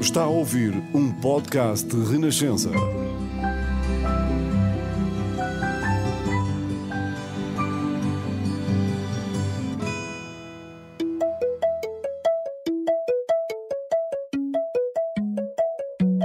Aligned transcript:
Está 0.00 0.22
a 0.22 0.28
ouvir 0.28 0.72
um 0.94 1.12
podcast 1.20 1.86
de 1.86 2.12
Renascença. 2.12 2.70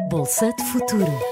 Bolsa 0.10 0.54
de 0.54 0.64
Futuro. 0.66 1.31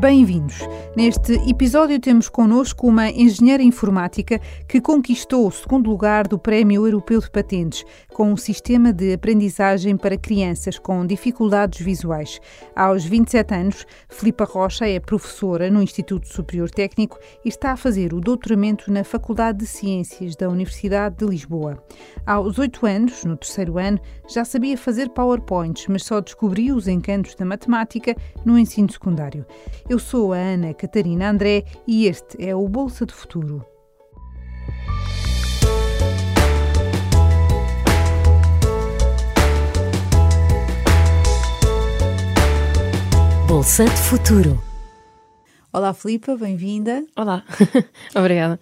Bem-vindos! 0.00 0.56
Neste 0.96 1.34
episódio 1.48 2.00
temos 2.00 2.28
connosco 2.28 2.88
uma 2.88 3.08
engenheira 3.08 3.62
informática 3.62 4.40
que 4.66 4.80
conquistou 4.80 5.46
o 5.46 5.50
segundo 5.50 5.88
lugar 5.88 6.26
do 6.26 6.36
Prémio 6.36 6.84
Europeu 6.84 7.20
de 7.20 7.30
Patentes 7.30 7.84
com 8.12 8.32
um 8.32 8.36
sistema 8.36 8.92
de 8.92 9.12
aprendizagem 9.12 9.96
para 9.96 10.18
crianças 10.18 10.80
com 10.80 11.06
dificuldades 11.06 11.80
visuais. 11.80 12.40
Aos 12.74 13.04
27 13.04 13.54
anos, 13.54 13.86
Filipa 14.08 14.44
Rocha 14.44 14.84
é 14.86 14.98
professora 14.98 15.70
no 15.70 15.80
Instituto 15.80 16.26
Superior 16.26 16.68
Técnico 16.68 17.18
e 17.44 17.48
está 17.48 17.70
a 17.70 17.76
fazer 17.76 18.12
o 18.12 18.20
doutoramento 18.20 18.92
na 18.92 19.04
Faculdade 19.04 19.58
de 19.58 19.66
Ciências 19.66 20.34
da 20.34 20.48
Universidade 20.48 21.18
de 21.18 21.24
Lisboa. 21.24 21.82
Aos 22.26 22.58
8 22.58 22.84
anos, 22.84 23.24
no 23.24 23.36
terceiro 23.36 23.78
ano, 23.78 24.00
já 24.28 24.44
sabia 24.44 24.76
fazer 24.76 25.08
PowerPoints, 25.10 25.86
mas 25.86 26.04
só 26.04 26.20
descobriu 26.20 26.74
os 26.74 26.88
encantos 26.88 27.36
da 27.36 27.44
matemática 27.44 28.16
no 28.44 28.58
ensino 28.58 28.90
secundário. 28.90 29.46
Eu 29.88 30.00
sou 30.00 30.32
a 30.32 30.36
Ana 30.36 30.74
Catarina 30.80 31.28
André 31.28 31.66
e 31.86 32.06
este 32.06 32.42
é 32.42 32.56
o 32.56 32.66
Bolsa 32.66 33.04
de 33.04 33.12
Futuro. 33.12 33.62
Bolsa 43.46 43.84
de 43.84 43.90
Futuro. 43.90 44.62
Olá, 45.70 45.92
Filipa, 45.92 46.34
bem-vinda. 46.34 47.04
Olá, 47.14 47.44
obrigada. 48.16 48.58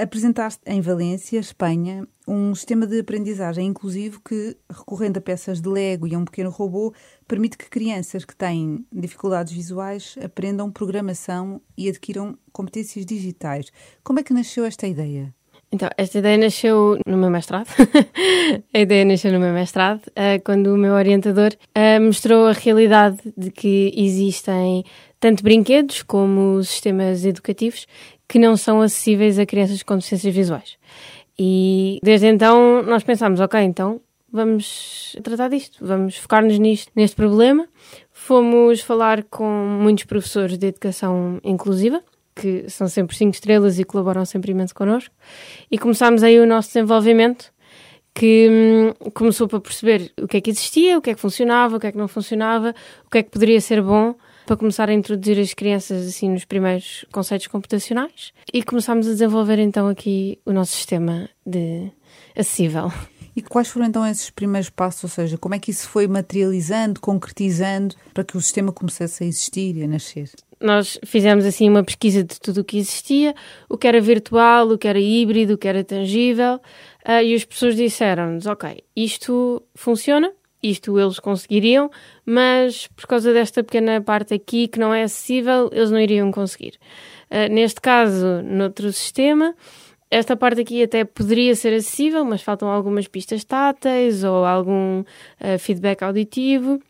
Apresentaste 0.00 0.60
em 0.66 0.80
Valência, 0.80 1.40
Espanha, 1.40 2.06
um 2.26 2.54
sistema 2.54 2.86
de 2.86 3.00
aprendizagem 3.00 3.66
inclusivo 3.66 4.20
que, 4.20 4.56
recorrendo 4.70 5.18
a 5.18 5.20
peças 5.20 5.60
de 5.60 5.68
Lego 5.68 6.06
e 6.06 6.14
a 6.14 6.18
um 6.18 6.24
pequeno 6.24 6.50
robô, 6.50 6.94
permite 7.26 7.58
que 7.58 7.68
crianças 7.68 8.24
que 8.24 8.36
têm 8.36 8.86
dificuldades 8.92 9.52
visuais 9.52 10.16
aprendam 10.22 10.70
programação 10.70 11.60
e 11.76 11.88
adquiram 11.88 12.38
competências 12.52 13.04
digitais. 13.04 13.72
Como 14.04 14.20
é 14.20 14.22
que 14.22 14.32
nasceu 14.32 14.64
esta 14.64 14.86
ideia? 14.86 15.34
Então, 15.70 15.88
esta 15.98 16.18
ideia 16.18 16.38
nasceu 16.38 16.98
no 17.06 17.16
meu 17.16 17.28
mestrado. 17.28 17.68
a 18.72 18.78
ideia 18.78 19.04
nasceu 19.04 19.32
no 19.32 19.40
meu 19.40 19.52
mestrado, 19.52 20.00
uh, 20.08 20.42
quando 20.44 20.68
o 20.68 20.78
meu 20.78 20.94
orientador 20.94 21.50
uh, 21.52 22.00
mostrou 22.00 22.46
a 22.46 22.52
realidade 22.52 23.18
de 23.36 23.50
que 23.50 23.92
existem 23.94 24.84
tanto 25.20 25.42
brinquedos 25.42 26.02
como 26.02 26.62
sistemas 26.62 27.24
educativos 27.24 27.86
que 28.28 28.38
não 28.38 28.56
são 28.56 28.82
acessíveis 28.82 29.38
a 29.38 29.46
crianças 29.46 29.82
com 29.82 29.96
deficiências 29.96 30.34
visuais. 30.34 30.76
E 31.38 31.98
desde 32.02 32.26
então 32.26 32.82
nós 32.82 33.02
pensámos, 33.02 33.40
ok, 33.40 33.60
então 33.60 34.00
vamos 34.30 35.16
tratar 35.22 35.48
disto, 35.48 35.84
vamos 35.84 36.16
focar-nos 36.16 36.58
nisto, 36.58 36.92
neste 36.94 37.16
problema. 37.16 37.66
Fomos 38.12 38.80
falar 38.80 39.24
com 39.24 39.48
muitos 39.80 40.04
professores 40.04 40.58
de 40.58 40.66
educação 40.66 41.40
inclusiva, 41.42 42.02
que 42.34 42.68
são 42.68 42.86
sempre 42.88 43.16
cinco 43.16 43.34
estrelas 43.34 43.78
e 43.78 43.84
colaboram 43.84 44.24
sempre 44.24 44.52
imenso 44.52 44.74
connosco, 44.74 45.14
e 45.70 45.78
começámos 45.78 46.22
aí 46.22 46.38
o 46.38 46.46
nosso 46.46 46.68
desenvolvimento, 46.68 47.52
que 48.14 48.48
hum, 48.50 49.10
começou 49.12 49.46
para 49.48 49.60
perceber 49.60 50.12
o 50.20 50.26
que 50.26 50.36
é 50.36 50.40
que 50.40 50.50
existia, 50.50 50.98
o 50.98 51.00
que 51.00 51.10
é 51.10 51.14
que 51.14 51.20
funcionava, 51.20 51.76
o 51.76 51.80
que 51.80 51.86
é 51.86 51.92
que 51.92 51.98
não 51.98 52.08
funcionava, 52.08 52.74
o 53.06 53.10
que 53.10 53.18
é 53.18 53.22
que 53.22 53.30
poderia 53.30 53.60
ser 53.60 53.80
bom 53.80 54.14
para 54.48 54.56
começar 54.56 54.88
a 54.88 54.94
introduzir 54.94 55.38
as 55.38 55.52
crianças 55.52 56.08
assim 56.08 56.30
nos 56.30 56.46
primeiros 56.46 57.04
conceitos 57.12 57.46
computacionais 57.48 58.32
e 58.50 58.62
começámos 58.62 59.06
a 59.06 59.10
desenvolver 59.10 59.58
então 59.58 59.88
aqui 59.88 60.38
o 60.46 60.54
nosso 60.54 60.72
sistema 60.72 61.28
de 61.44 61.92
acessível. 62.34 62.90
E 63.36 63.42
quais 63.42 63.68
foram 63.68 63.86
então 63.86 64.06
esses 64.06 64.30
primeiros 64.30 64.70
passos, 64.70 65.04
ou 65.04 65.10
seja, 65.10 65.36
como 65.36 65.54
é 65.54 65.58
que 65.58 65.70
isso 65.70 65.86
foi 65.86 66.08
materializando, 66.08 66.98
concretizando 66.98 67.94
para 68.14 68.24
que 68.24 68.38
o 68.38 68.40
sistema 68.40 68.72
começasse 68.72 69.22
a 69.22 69.26
existir 69.26 69.76
e 69.76 69.84
a 69.84 69.86
nascer? 69.86 70.30
Nós 70.58 70.98
fizemos 71.04 71.44
assim 71.44 71.68
uma 71.68 71.84
pesquisa 71.84 72.24
de 72.24 72.40
tudo 72.40 72.62
o 72.62 72.64
que 72.64 72.78
existia, 72.78 73.34
o 73.68 73.76
que 73.76 73.86
era 73.86 74.00
virtual, 74.00 74.70
o 74.70 74.78
que 74.78 74.88
era 74.88 74.98
híbrido, 74.98 75.54
o 75.54 75.58
que 75.58 75.68
era 75.68 75.84
tangível, 75.84 76.54
uh, 76.54 77.22
e 77.22 77.34
as 77.34 77.44
pessoas 77.44 77.76
disseram-nos: 77.76 78.46
Ok, 78.46 78.82
isto 78.96 79.62
funciona, 79.74 80.32
isto 80.62 80.98
eles 80.98 81.18
conseguiriam, 81.18 81.90
mas 82.24 82.86
por 82.88 83.06
causa 83.06 83.32
desta 83.32 83.62
pequena 83.62 84.00
parte 84.00 84.34
aqui 84.34 84.68
que 84.68 84.78
não 84.78 84.92
é 84.92 85.02
acessível, 85.02 85.70
eles 85.72 85.90
não 85.90 86.00
iriam 86.00 86.30
conseguir. 86.30 86.74
Uh, 87.30 87.52
neste 87.52 87.80
caso, 87.80 88.42
noutro 88.42 88.92
sistema, 88.92 89.54
esta 90.10 90.36
parte 90.36 90.62
aqui 90.62 90.82
até 90.82 91.04
poderia 91.04 91.54
ser 91.54 91.74
acessível, 91.74 92.24
mas 92.24 92.42
faltam 92.42 92.68
algumas 92.68 93.06
pistas 93.06 93.44
táteis 93.44 94.24
ou 94.24 94.44
algum 94.44 95.00
uh, 95.00 95.58
feedback 95.58 96.02
auditivo. 96.02 96.80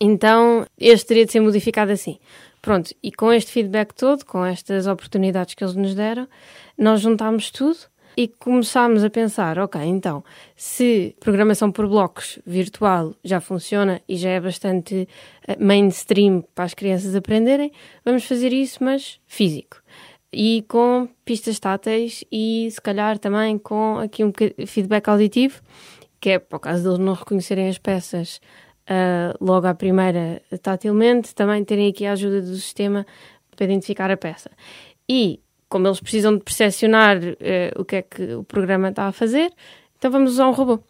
Então, 0.00 0.64
este 0.78 1.08
teria 1.08 1.26
de 1.26 1.32
ser 1.32 1.40
modificado 1.40 1.90
assim. 1.90 2.18
Pronto, 2.60 2.94
e 3.02 3.10
com 3.10 3.32
este 3.32 3.50
feedback 3.50 3.94
todo, 3.94 4.24
com 4.24 4.44
estas 4.44 4.86
oportunidades 4.86 5.54
que 5.54 5.64
eles 5.64 5.74
nos 5.74 5.94
deram, 5.94 6.28
nós 6.76 7.00
juntámos 7.00 7.50
tudo 7.50 7.78
e 8.18 8.26
começámos 8.26 9.04
a 9.04 9.10
pensar, 9.10 9.60
ok, 9.60 9.80
então, 9.80 10.24
se 10.56 11.14
programação 11.20 11.70
por 11.70 11.86
blocos 11.86 12.36
virtual 12.44 13.14
já 13.22 13.40
funciona 13.40 14.02
e 14.08 14.16
já 14.16 14.30
é 14.30 14.40
bastante 14.40 15.08
eh, 15.46 15.56
mainstream 15.56 16.44
para 16.52 16.64
as 16.64 16.74
crianças 16.74 17.14
aprenderem, 17.14 17.70
vamos 18.04 18.24
fazer 18.24 18.52
isso, 18.52 18.82
mas 18.82 19.20
físico. 19.24 19.80
E 20.32 20.64
com 20.66 21.08
pistas 21.24 21.60
táteis 21.60 22.24
e 22.32 22.68
se 22.72 22.80
calhar 22.80 23.20
também 23.20 23.56
com 23.56 23.98
aqui 23.98 24.24
um 24.24 24.32
feedback 24.66 25.06
auditivo, 25.06 25.62
que 26.20 26.30
é 26.30 26.38
para 26.40 26.56
o 26.56 26.60
caso 26.60 26.82
deles 26.82 26.98
não 26.98 27.12
reconhecerem 27.12 27.68
as 27.68 27.78
peças 27.78 28.40
uh, 28.90 29.32
logo 29.40 29.68
à 29.68 29.74
primeira 29.74 30.42
tatilmente, 30.60 31.32
também 31.36 31.64
terem 31.64 31.88
aqui 31.88 32.04
a 32.04 32.14
ajuda 32.14 32.42
do 32.42 32.56
sistema 32.56 33.06
para 33.54 33.64
identificar 33.64 34.10
a 34.10 34.16
peça. 34.16 34.50
E 35.08 35.38
como 35.68 35.86
eles 35.86 36.00
precisam 36.00 36.36
de 36.36 36.44
percepcionar 36.44 37.18
uh, 37.18 37.80
o 37.80 37.84
que 37.84 37.96
é 37.96 38.02
que 38.02 38.34
o 38.34 38.44
programa 38.44 38.88
está 38.88 39.06
a 39.06 39.12
fazer, 39.12 39.52
então 39.96 40.10
vamos 40.10 40.32
usar 40.32 40.48
um 40.48 40.52
robô. 40.52 40.82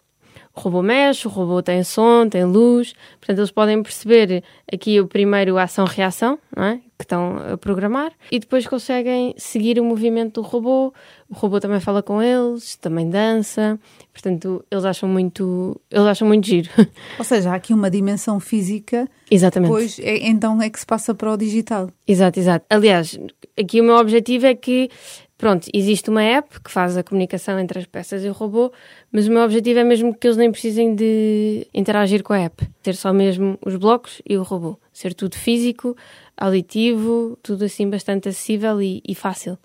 O 0.58 0.60
robô 0.60 0.82
mexe, 0.82 1.28
o 1.28 1.30
robô 1.30 1.62
tem 1.62 1.84
som, 1.84 2.28
tem 2.28 2.44
luz, 2.44 2.92
portanto 3.20 3.38
eles 3.38 3.50
podem 3.52 3.80
perceber 3.80 4.42
aqui 4.70 5.00
o 5.00 5.06
primeiro 5.06 5.56
ação-reação, 5.56 6.36
é? 6.56 6.78
que 6.98 7.04
estão 7.04 7.36
a 7.52 7.56
programar, 7.56 8.10
e 8.28 8.40
depois 8.40 8.66
conseguem 8.66 9.32
seguir 9.38 9.78
o 9.78 9.84
movimento 9.84 10.42
do 10.42 10.46
robô. 10.46 10.92
O 11.30 11.34
robô 11.34 11.60
também 11.60 11.78
fala 11.78 12.02
com 12.02 12.20
eles, 12.20 12.74
também 12.74 13.08
dança, 13.08 13.78
portanto 14.12 14.64
eles 14.68 14.84
acham 14.84 15.08
muito, 15.08 15.80
eles 15.88 16.06
acham 16.06 16.26
muito 16.26 16.44
giro. 16.44 16.68
Ou 17.20 17.24
seja, 17.24 17.52
há 17.52 17.54
aqui 17.54 17.72
uma 17.72 17.88
dimensão 17.88 18.40
física, 18.40 19.08
Exatamente. 19.30 19.68
depois 19.70 19.98
é, 20.00 20.26
então 20.26 20.60
é 20.60 20.68
que 20.68 20.80
se 20.80 20.86
passa 20.86 21.14
para 21.14 21.32
o 21.32 21.36
digital. 21.36 21.88
Exato, 22.04 22.40
exato. 22.40 22.66
Aliás, 22.68 23.16
aqui 23.56 23.80
o 23.80 23.84
meu 23.84 23.94
objetivo 23.94 24.46
é 24.46 24.56
que 24.56 24.90
Pronto, 25.38 25.68
existe 25.72 26.10
uma 26.10 26.22
app 26.22 26.60
que 26.60 26.68
faz 26.68 26.96
a 26.96 27.04
comunicação 27.04 27.60
entre 27.60 27.78
as 27.78 27.86
peças 27.86 28.24
e 28.24 28.28
o 28.28 28.32
robô, 28.32 28.72
mas 29.12 29.28
o 29.28 29.30
meu 29.30 29.42
objetivo 29.42 29.78
é 29.78 29.84
mesmo 29.84 30.12
que 30.12 30.26
eles 30.26 30.36
nem 30.36 30.50
precisem 30.50 30.96
de 30.96 31.64
interagir 31.72 32.24
com 32.24 32.32
a 32.32 32.40
app. 32.40 32.68
Ter 32.82 32.96
só 32.96 33.12
mesmo 33.12 33.56
os 33.64 33.76
blocos 33.76 34.20
e 34.28 34.36
o 34.36 34.42
robô. 34.42 34.76
Ser 34.92 35.14
tudo 35.14 35.36
físico, 35.36 35.96
auditivo, 36.36 37.38
tudo 37.40 37.64
assim 37.64 37.88
bastante 37.88 38.28
acessível 38.28 38.82
e, 38.82 39.00
e 39.06 39.14
fácil 39.14 39.56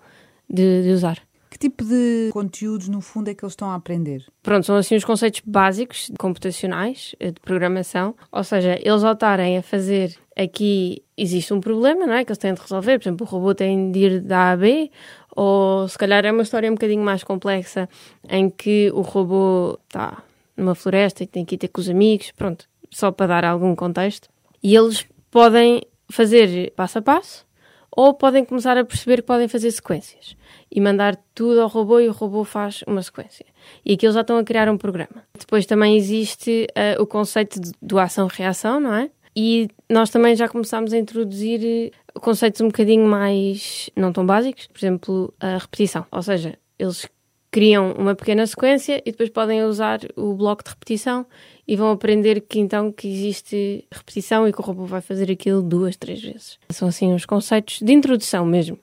de, 0.48 0.84
de 0.84 0.90
usar. 0.90 1.20
Que 1.54 1.58
tipo 1.58 1.84
de 1.84 2.30
conteúdos, 2.32 2.88
no 2.88 3.00
fundo, 3.00 3.30
é 3.30 3.34
que 3.34 3.44
eles 3.44 3.52
estão 3.52 3.70
a 3.70 3.76
aprender? 3.76 4.24
Pronto, 4.42 4.66
são 4.66 4.74
assim 4.74 4.96
os 4.96 5.04
conceitos 5.04 5.40
básicos 5.46 6.10
computacionais, 6.18 7.14
eh, 7.20 7.30
de 7.30 7.40
programação. 7.40 8.16
Ou 8.32 8.42
seja, 8.42 8.76
eles 8.82 9.04
ao 9.04 9.12
estarem 9.12 9.58
a 9.58 9.62
fazer 9.62 10.16
aqui, 10.36 11.04
existe 11.16 11.54
um 11.54 11.60
problema, 11.60 12.08
não 12.08 12.14
é? 12.14 12.24
Que 12.24 12.32
eles 12.32 12.38
têm 12.38 12.54
de 12.54 12.60
resolver. 12.60 12.98
Por 12.98 13.04
exemplo, 13.04 13.24
o 13.24 13.30
robô 13.30 13.54
tem 13.54 13.92
de 13.92 14.00
ir 14.00 14.20
da 14.20 14.48
A 14.48 14.50
a 14.50 14.56
B, 14.56 14.90
ou 15.34 15.88
se 15.88 15.98
calhar 15.98 16.24
é 16.24 16.32
uma 16.32 16.42
história 16.42 16.70
um 16.70 16.74
bocadinho 16.74 17.02
mais 17.02 17.24
complexa, 17.24 17.88
em 18.28 18.48
que 18.48 18.90
o 18.92 19.00
robô 19.00 19.78
está 19.86 20.22
numa 20.56 20.74
floresta 20.74 21.22
e 21.22 21.26
tem 21.26 21.44
que 21.44 21.56
ir 21.56 21.58
ter 21.58 21.68
com 21.68 21.80
os 21.80 21.88
amigos, 21.88 22.30
pronto, 22.32 22.66
só 22.90 23.10
para 23.10 23.26
dar 23.26 23.44
algum 23.44 23.74
contexto. 23.74 24.28
E 24.62 24.74
eles 24.74 25.06
podem 25.30 25.82
fazer 26.10 26.72
passo 26.76 26.98
a 26.98 27.02
passo, 27.02 27.44
ou 27.90 28.12
podem 28.12 28.44
começar 28.44 28.76
a 28.76 28.84
perceber 28.84 29.16
que 29.16 29.22
podem 29.22 29.46
fazer 29.46 29.70
sequências 29.70 30.36
e 30.70 30.80
mandar 30.80 31.16
tudo 31.34 31.60
ao 31.60 31.68
robô 31.68 32.00
e 32.00 32.08
o 32.08 32.12
robô 32.12 32.42
faz 32.42 32.82
uma 32.86 33.00
sequência. 33.02 33.46
E 33.84 33.94
aqui 33.94 34.04
eles 34.04 34.14
já 34.14 34.22
estão 34.22 34.36
a 34.36 34.44
criar 34.44 34.68
um 34.68 34.76
programa. 34.76 35.22
Depois 35.38 35.64
também 35.64 35.96
existe 35.96 36.66
uh, 36.70 37.00
o 37.00 37.06
conceito 37.06 37.60
de 37.60 37.70
doação-reação, 37.80 38.80
não 38.80 38.92
é? 38.92 39.10
E 39.36 39.68
nós 39.88 40.10
também 40.10 40.34
já 40.34 40.48
começámos 40.48 40.92
a 40.92 40.98
introduzir 40.98 41.92
conceitos 42.20 42.60
um 42.60 42.66
bocadinho 42.66 43.06
mais 43.06 43.90
não 43.96 44.12
tão 44.12 44.24
básicos, 44.24 44.66
por 44.66 44.78
exemplo, 44.78 45.34
a 45.40 45.58
repetição. 45.58 46.06
Ou 46.10 46.22
seja, 46.22 46.58
eles 46.78 47.08
criam 47.50 47.92
uma 47.92 48.16
pequena 48.16 48.46
sequência 48.46 49.00
e 49.06 49.12
depois 49.12 49.30
podem 49.30 49.62
usar 49.62 50.00
o 50.16 50.34
bloco 50.34 50.64
de 50.64 50.70
repetição 50.70 51.24
e 51.68 51.76
vão 51.76 51.92
aprender 51.92 52.40
que 52.40 52.58
então 52.58 52.90
que 52.90 53.06
existe 53.06 53.86
repetição 53.92 54.48
e 54.48 54.52
que 54.52 54.60
o 54.60 54.64
robô 54.64 54.84
vai 54.86 55.00
fazer 55.00 55.30
aquilo 55.30 55.62
duas, 55.62 55.96
três 55.96 56.20
vezes. 56.20 56.58
São 56.70 56.88
assim 56.88 57.14
os 57.14 57.24
conceitos 57.24 57.78
de 57.80 57.92
introdução 57.92 58.44
mesmo. 58.44 58.78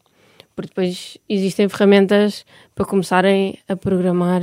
Porque 0.56 0.70
depois 0.70 1.18
existem 1.28 1.68
ferramentas 1.68 2.46
para 2.74 2.86
começarem 2.86 3.60
a 3.68 3.76
programar 3.76 4.42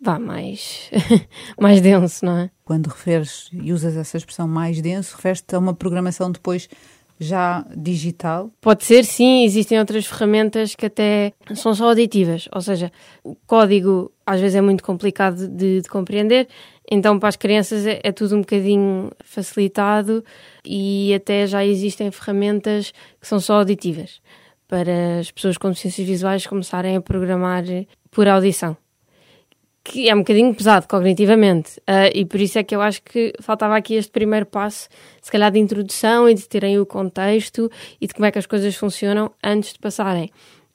vá 0.00 0.18
mais, 0.18 0.90
mais 1.60 1.80
denso, 1.80 2.24
não 2.24 2.38
é? 2.38 2.50
Quando 2.64 2.86
referes 2.86 3.48
e 3.52 3.72
usas 3.72 3.96
essa 3.96 4.16
expressão 4.16 4.48
mais 4.48 4.80
denso, 4.80 5.16
referes-te 5.16 5.54
a 5.54 5.58
uma 5.58 5.74
programação 5.74 6.30
depois 6.30 6.68
já 7.20 7.64
digital? 7.76 8.50
Pode 8.62 8.84
ser, 8.84 9.04
sim. 9.04 9.44
Existem 9.44 9.78
outras 9.78 10.06
ferramentas 10.06 10.74
que 10.74 10.86
até 10.86 11.34
são 11.54 11.74
só 11.74 11.90
auditivas, 11.90 12.48
ou 12.52 12.62
seja, 12.62 12.90
o 13.22 13.36
código 13.46 14.10
às 14.24 14.40
vezes 14.40 14.56
é 14.56 14.60
muito 14.60 14.82
complicado 14.82 15.46
de, 15.46 15.82
de 15.82 15.88
compreender, 15.88 16.48
então 16.90 17.18
para 17.18 17.28
as 17.28 17.36
crianças 17.36 17.86
é, 17.86 18.00
é, 18.02 18.12
tudo 18.12 18.36
um 18.36 18.40
bocadinho 18.40 19.10
facilitado 19.22 20.24
e 20.64 21.12
até 21.12 21.46
já 21.46 21.64
existem 21.64 22.10
ferramentas 22.10 22.92
que 23.20 23.26
são 23.26 23.38
só 23.38 23.54
auditivas 23.54 24.20
para 24.66 25.18
as 25.18 25.30
pessoas 25.30 25.58
com 25.58 25.68
deficiências 25.68 26.06
visuais 26.06 26.46
começarem 26.46 26.96
a 26.96 27.00
programar 27.00 27.64
por 28.10 28.28
audição 28.28 28.76
que 29.82 30.08
é 30.08 30.14
um 30.14 30.18
bocadinho 30.18 30.54
pesado 30.54 30.86
cognitivamente. 30.86 31.78
Uh, 31.80 32.10
e 32.14 32.24
por 32.24 32.40
isso 32.40 32.58
é 32.58 32.62
que 32.62 32.74
eu 32.74 32.82
acho 32.82 33.02
que 33.02 33.32
faltava 33.40 33.76
aqui 33.76 33.94
este 33.94 34.10
primeiro 34.10 34.46
passo, 34.46 34.88
se 35.20 35.30
calhar 35.30 35.50
de 35.50 35.58
introdução 35.58 36.28
e 36.28 36.34
de 36.34 36.48
terem 36.48 36.78
o 36.78 36.86
contexto 36.86 37.70
e 38.00 38.06
de 38.06 38.14
como 38.14 38.26
é 38.26 38.30
que 38.30 38.38
as 38.38 38.46
coisas 38.46 38.74
funcionam 38.76 39.32
antes 39.42 39.72
de 39.72 39.78
passarem 39.78 40.30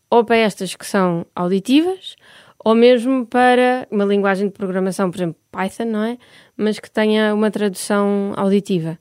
ou 0.10 0.24
para 0.24 0.38
estas 0.38 0.76
que 0.76 0.86
são 0.86 1.26
auditivas 1.36 2.16
ou 2.64 2.74
mesmo 2.74 3.26
para 3.26 3.88
uma 3.92 4.06
linguagem 4.06 4.48
de 4.48 4.54
programação, 4.54 5.12
por 5.12 5.18
exemplo, 5.18 5.40
Python, 5.52 5.86
não 5.86 6.04
é? 6.04 6.18
Mas 6.58 6.80
que 6.80 6.90
tenha 6.90 7.34
uma 7.34 7.52
tradução 7.52 8.34
auditiva. 8.36 8.98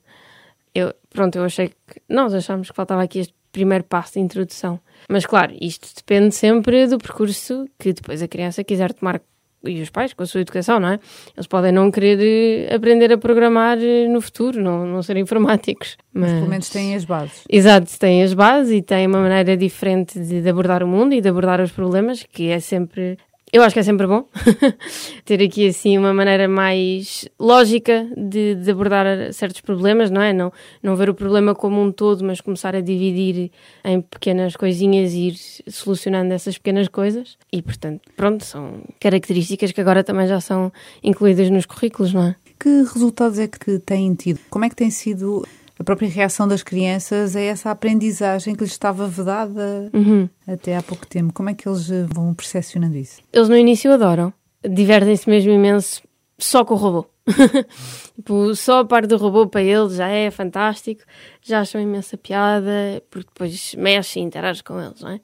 Eu, 0.73 0.93
pronto, 1.09 1.37
eu 1.37 1.43
achei 1.43 1.69
que 1.69 2.01
nós 2.07 2.33
achamos 2.33 2.69
que 2.69 2.75
faltava 2.75 3.01
aqui 3.01 3.19
este 3.19 3.33
primeiro 3.51 3.83
passo 3.85 4.13
de 4.13 4.19
introdução. 4.19 4.79
Mas 5.09 5.25
claro, 5.25 5.55
isto 5.59 5.87
depende 5.95 6.35
sempre 6.35 6.85
do 6.85 6.99
percurso 6.99 7.65
que 7.79 7.93
depois 7.93 8.21
a 8.21 8.27
criança 8.27 8.63
quiser 8.63 8.93
tomar 8.93 9.19
e 9.67 9.81
os 9.81 9.89
pais 9.89 10.13
com 10.13 10.23
a 10.23 10.25
sua 10.25 10.41
educação, 10.41 10.79
não 10.79 10.89
é? 10.89 10.99
Eles 11.35 11.47
podem 11.47 11.71
não 11.71 11.91
querer 11.91 12.19
eh, 12.21 12.75
aprender 12.75 13.11
a 13.11 13.17
programar 13.17 13.77
eh, 13.79 14.07
no 14.07 14.21
futuro, 14.21 14.61
não, 14.61 14.85
não 14.85 15.01
ser 15.01 15.17
informáticos. 15.17 15.97
Mas, 16.13 16.31
mas 16.31 16.39
pelo 16.39 16.49
menos 16.49 16.69
têm 16.69 16.95
as 16.95 17.05
bases. 17.05 17.43
Exato, 17.49 17.99
têm 17.99 18.23
as 18.23 18.33
bases 18.33 18.71
e 18.71 18.81
têm 18.81 19.07
uma 19.07 19.19
maneira 19.19 19.55
diferente 19.57 20.19
de, 20.19 20.41
de 20.41 20.49
abordar 20.49 20.83
o 20.83 20.87
mundo 20.87 21.13
e 21.13 21.21
de 21.21 21.29
abordar 21.29 21.61
os 21.61 21.71
problemas, 21.71 22.23
que 22.23 22.49
é 22.49 22.59
sempre 22.59 23.17
eu 23.55 23.63
acho 23.63 23.73
que 23.73 23.79
é 23.79 23.83
sempre 23.83 24.05
bom 24.05 24.27
ter 25.23 25.41
aqui 25.41 25.69
assim 25.69 25.97
uma 25.97 26.13
maneira 26.13 26.45
mais 26.45 27.25
lógica 27.39 28.05
de, 28.17 28.53
de, 28.55 28.69
abordar 28.69 29.31
certos 29.31 29.61
problemas, 29.61 30.11
não 30.11 30.21
é? 30.21 30.33
Não, 30.33 30.51
não 30.83 30.93
ver 30.93 31.09
o 31.09 31.13
problema 31.13 31.55
como 31.55 31.81
um 31.81 31.89
todo, 31.89 32.21
mas 32.25 32.41
começar 32.41 32.75
a 32.75 32.81
dividir 32.81 33.49
em 33.85 34.01
pequenas 34.01 34.57
coisinhas 34.57 35.13
e 35.13 35.29
ir 35.29 35.37
solucionando 35.71 36.33
essas 36.33 36.57
pequenas 36.57 36.89
coisas. 36.89 37.37
E 37.49 37.61
portanto, 37.61 38.01
pronto, 38.17 38.43
são 38.43 38.81
características 38.99 39.71
que 39.71 39.79
agora 39.79 40.03
também 40.03 40.27
já 40.27 40.41
são 40.41 40.69
incluídas 41.01 41.49
nos 41.49 41.65
currículos, 41.65 42.13
não 42.13 42.23
é? 42.23 42.35
Que 42.59 42.83
resultados 42.93 43.39
é 43.39 43.47
que 43.47 43.79
têm 43.79 44.13
tido? 44.15 44.41
Como 44.49 44.65
é 44.65 44.69
que 44.69 44.75
tem 44.75 44.89
sido 44.89 45.47
a 45.77 45.83
própria 45.83 46.09
reação 46.09 46.47
das 46.47 46.63
crianças 46.63 47.35
a 47.35 47.41
essa 47.41 47.71
aprendizagem 47.71 48.55
que 48.55 48.63
lhes 48.63 48.71
estava 48.71 49.07
vedada 49.07 49.89
uhum. 49.93 50.29
até 50.47 50.75
há 50.77 50.81
pouco 50.81 51.05
tempo. 51.05 51.33
Como 51.33 51.49
é 51.49 51.53
que 51.53 51.67
eles 51.67 51.91
eh, 51.91 52.05
vão 52.13 52.33
percepcionando 52.33 52.95
isso? 52.97 53.21
Eles 53.31 53.49
no 53.49 53.57
início 53.57 53.91
adoram, 53.91 54.33
divertem-se 54.63 55.29
mesmo 55.29 55.51
imenso 55.51 56.01
só 56.37 56.63
com 56.63 56.73
o 56.73 56.77
robô. 56.77 57.05
tipo, 58.15 58.53
só 58.55 58.79
a 58.79 58.85
parte 58.85 59.07
do 59.07 59.17
robô 59.17 59.47
para 59.47 59.63
eles 59.63 59.95
já 59.95 60.07
é 60.07 60.29
fantástico, 60.31 61.01
já 61.41 61.61
acham 61.61 61.81
imensa 61.81 62.17
piada, 62.17 63.03
porque 63.09 63.27
depois 63.27 63.75
mexe 63.75 64.19
e 64.19 64.23
interage 64.23 64.63
com 64.63 64.79
eles, 64.79 65.01
não 65.01 65.09
é? 65.09 65.19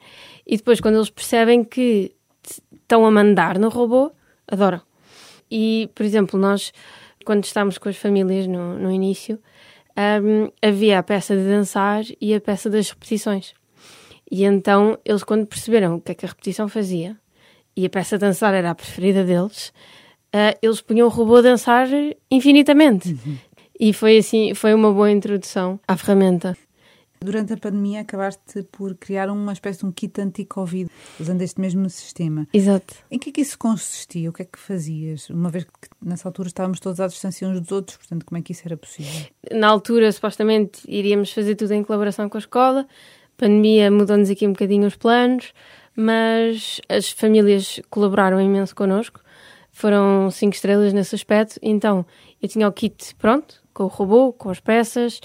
E 0.45 0.57
depois, 0.57 0.81
quando 0.81 0.95
eles 0.95 1.09
percebem 1.09 1.63
que 1.63 2.13
estão 2.74 3.06
a 3.06 3.12
mandar 3.12 3.57
no 3.57 3.69
robô, 3.69 4.12
adoram. 4.47 4.81
E, 5.50 5.89
por 5.94 6.06
exemplo, 6.06 6.39
nós, 6.39 6.74
quando 7.24 7.44
estamos 7.44 7.77
com 7.77 7.88
as 7.88 7.97
famílias 7.97 8.47
no, 8.47 8.77
no 8.80 8.92
início, 8.92 9.39
um, 9.98 10.50
havia 10.62 11.00
a 11.00 11.04
peça 11.04 11.36
de 11.36 11.44
dançar 11.44 12.04
e 12.20 12.34
a 12.34 12.42
peça 12.42 12.70
das 12.70 12.90
repetições. 12.90 13.54
E 14.30 14.44
então 14.44 14.98
eles, 15.04 15.24
quando 15.24 15.46
perceberam 15.46 15.96
o 15.96 16.02
que 16.02 16.12
é 16.12 16.16
que 16.16 16.26
a 16.26 16.30
repetição 16.30 16.70
fazia 16.70 17.18
e 17.76 17.86
a 17.86 17.90
peça 17.90 18.18
de 18.18 18.26
dançar 18.26 18.54
era 18.54 18.72
a 18.72 18.76
preferida 18.76 19.24
deles, 19.24 19.74
uh, 20.34 20.58
eles 20.62 20.82
punham 20.82 21.08
o 21.08 21.10
robô 21.10 21.38
a 21.38 21.42
dançar 21.42 21.88
infinitamente. 22.30 23.10
Uhum. 23.10 23.38
E 23.80 23.94
foi 23.94 24.18
assim, 24.18 24.54
foi 24.54 24.74
uma 24.74 24.92
boa 24.92 25.12
introdução 25.12 25.80
à 25.88 25.98
ferramenta. 25.98 26.56
Durante 27.23 27.53
a 27.53 27.57
pandemia 27.57 28.01
acabaste 28.01 28.63
por 28.71 28.95
criar 28.95 29.29
uma 29.29 29.53
espécie 29.53 29.81
de 29.81 29.85
um 29.85 29.91
kit 29.91 30.19
anti-Covid, 30.19 30.89
usando 31.19 31.44
este 31.44 31.62
mesmo 31.62 31.88
sistema. 31.88 32.47
Exato. 32.51 32.95
Em 33.12 33.19
que 33.19 33.29
é 33.29 33.31
que 33.31 33.41
isso 33.41 33.59
consistia? 33.59 34.27
O 34.27 34.33
que 34.33 34.41
é 34.41 34.45
que 34.45 34.57
fazias? 34.57 35.29
Uma 35.29 35.51
vez 35.51 35.65
que 35.65 35.88
nessa 36.01 36.27
altura 36.27 36.47
estávamos 36.47 36.79
todos 36.79 37.00
à 37.00 37.06
distância 37.06 37.47
uns 37.47 37.62
dos 37.62 37.71
outros, 37.71 37.97
portanto, 37.97 38.25
como 38.25 38.39
é 38.39 38.41
que 38.41 38.53
isso 38.53 38.63
era 38.65 38.75
possível? 38.75 39.27
Na 39.51 39.68
altura, 39.68 40.12
supostamente, 40.12 40.81
iríamos 40.88 41.31
fazer 41.31 41.53
tudo 41.53 41.71
em 41.73 41.83
colaboração 41.83 42.27
com 42.27 42.38
a 42.38 42.39
escola. 42.39 42.88
A 43.38 43.39
pandemia 43.39 43.91
mudou-nos 43.91 44.31
aqui 44.31 44.47
um 44.47 44.53
bocadinho 44.53 44.88
os 44.88 44.95
planos, 44.95 45.53
mas 45.95 46.81
as 46.89 47.12
famílias 47.12 47.79
colaboraram 47.91 48.41
imenso 48.41 48.75
connosco. 48.75 49.21
Foram 49.71 50.31
cinco 50.31 50.56
estrelas 50.56 50.91
nesse 50.91 51.13
aspecto. 51.13 51.59
Então, 51.62 52.03
eu 52.41 52.50
tinha 52.50 52.68
o 52.68 52.71
kit 52.71 53.13
pronto, 53.15 53.62
com 53.73 53.83
o 53.83 53.88
robô, 53.88 54.33
com 54.33 54.50
as 54.50 54.59
peças, 54.59 55.21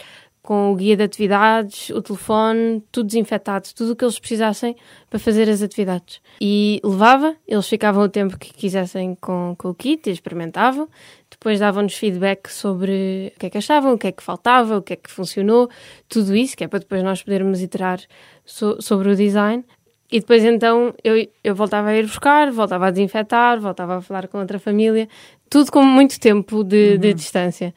com 0.47 0.73
o 0.73 0.77
guia 0.77 0.97
de 0.97 1.03
atividades, 1.03 1.91
o 1.91 2.01
telefone, 2.01 2.81
tudo 2.93 3.09
desinfetado, 3.09 3.69
tudo 3.75 3.93
o 3.93 3.97
que 3.97 4.05
eles 4.05 4.17
precisassem 4.17 4.77
para 5.11 5.19
fazer 5.19 5.51
as 5.51 5.61
atividades. 5.61 6.21
E 6.41 6.81
levava, 6.85 7.35
eles 7.49 7.69
ficavam 7.69 8.05
o 8.05 8.09
tempo 8.09 8.39
que 8.39 8.55
quisessem 8.55 9.17
com, 9.17 9.57
com 9.59 9.71
o 9.71 9.75
kit 9.75 10.09
e 10.09 10.13
experimentavam. 10.13 10.89
Depois 11.29 11.59
davam-nos 11.59 11.95
feedback 11.95 12.49
sobre 12.49 13.33
o 13.35 13.41
que 13.41 13.47
é 13.47 13.51
que 13.51 13.59
achavam, 13.59 13.95
o 13.95 13.99
que 13.99 14.07
é 14.07 14.13
que 14.13 14.23
faltava, 14.23 14.79
o 14.79 14.83
que 14.83 14.93
é 14.93 14.97
que 14.97 15.11
funcionou, 15.11 15.69
tudo 16.09 16.37
isso, 16.37 16.57
que 16.57 16.63
é 16.63 16.69
para 16.69 16.79
depois 16.79 17.03
nós 17.03 17.25
podermos 17.25 17.61
iterar 17.61 18.01
so, 18.45 18.81
sobre 18.81 19.11
o 19.11 19.17
design. 19.17 19.65
E 20.13 20.21
depois 20.21 20.45
então 20.45 20.95
eu, 21.03 21.29
eu 21.43 21.55
voltava 21.57 21.89
a 21.89 21.97
ir 21.97 22.07
buscar, 22.07 22.53
voltava 22.53 22.87
a 22.87 22.91
desinfetar, 22.93 23.61
voltava 23.61 23.97
a 23.97 24.01
falar 24.01 24.29
com 24.29 24.39
outra 24.39 24.61
família, 24.61 25.09
tudo 25.51 25.73
com 25.73 25.83
muito 25.83 26.21
tempo 26.21 26.63
de, 26.63 26.93
uhum. 26.93 26.99
de 26.99 27.15
distância 27.15 27.75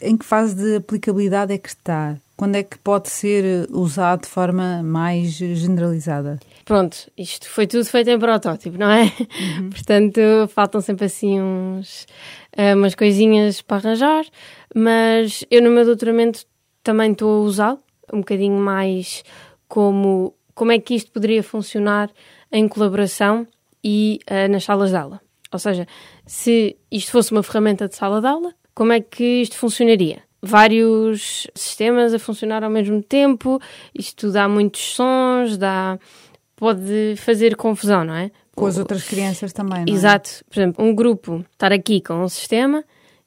em 0.00 0.16
que 0.16 0.24
fase 0.24 0.54
de 0.54 0.76
aplicabilidade 0.76 1.52
é 1.52 1.58
que 1.58 1.68
está? 1.68 2.16
Quando 2.36 2.56
é 2.56 2.62
que 2.62 2.78
pode 2.78 3.08
ser 3.08 3.66
usado 3.70 4.22
de 4.22 4.28
forma 4.28 4.82
mais 4.82 5.32
generalizada? 5.32 6.38
Pronto, 6.64 7.10
isto 7.16 7.48
foi 7.48 7.66
tudo 7.66 7.84
feito 7.86 8.10
em 8.10 8.18
protótipo, 8.18 8.76
não 8.76 8.90
é? 8.90 9.04
Uhum. 9.04 9.70
Portanto, 9.70 10.20
faltam 10.48 10.80
sempre 10.80 11.06
assim 11.06 11.40
uns, 11.40 12.06
eh, 12.52 12.74
umas 12.74 12.94
coisinhas 12.94 13.62
para 13.62 13.76
arranjar, 13.78 14.24
mas 14.74 15.44
eu 15.50 15.62
no 15.62 15.70
meu 15.70 15.84
doutoramento 15.84 16.44
também 16.82 17.12
estou 17.12 17.42
a 17.42 17.44
usá-lo, 17.46 17.78
um 18.12 18.18
bocadinho 18.18 18.58
mais 18.58 19.24
como 19.68 20.34
como 20.56 20.72
é 20.72 20.78
que 20.78 20.94
isto 20.94 21.12
poderia 21.12 21.42
funcionar 21.42 22.10
em 22.50 22.66
colaboração 22.66 23.46
e 23.84 24.18
uh, 24.28 24.50
nas 24.50 24.64
salas 24.64 24.90
de 24.90 24.96
aula. 24.96 25.20
Ou 25.52 25.58
seja, 25.58 25.86
se 26.24 26.76
isto 26.90 27.12
fosse 27.12 27.30
uma 27.30 27.42
ferramenta 27.42 27.86
de 27.86 27.94
sala 27.94 28.20
de 28.20 28.26
aula, 28.26 28.54
como 28.76 28.92
é 28.92 29.00
que 29.00 29.40
isto 29.40 29.56
funcionaria? 29.56 30.22
Vários 30.42 31.46
sistemas 31.54 32.12
a 32.12 32.18
funcionar 32.18 32.62
ao 32.62 32.68
mesmo 32.68 33.02
tempo, 33.02 33.58
isto 33.94 34.30
dá 34.30 34.46
muitos 34.46 34.94
sons, 34.94 35.56
dá 35.56 35.98
pode 36.54 37.14
fazer 37.16 37.56
confusão, 37.56 38.04
não 38.04 38.14
é? 38.14 38.30
Com 38.54 38.66
as 38.66 38.76
outras 38.76 39.04
crianças 39.08 39.52
também, 39.54 39.84
não 39.86 39.92
é? 39.92 39.96
Exato. 39.96 40.44
Por 40.50 40.60
exemplo, 40.60 40.84
um 40.84 40.94
grupo 40.94 41.42
estar 41.52 41.72
aqui 41.72 42.02
com 42.02 42.22
um 42.22 42.28
sistema 42.28 42.84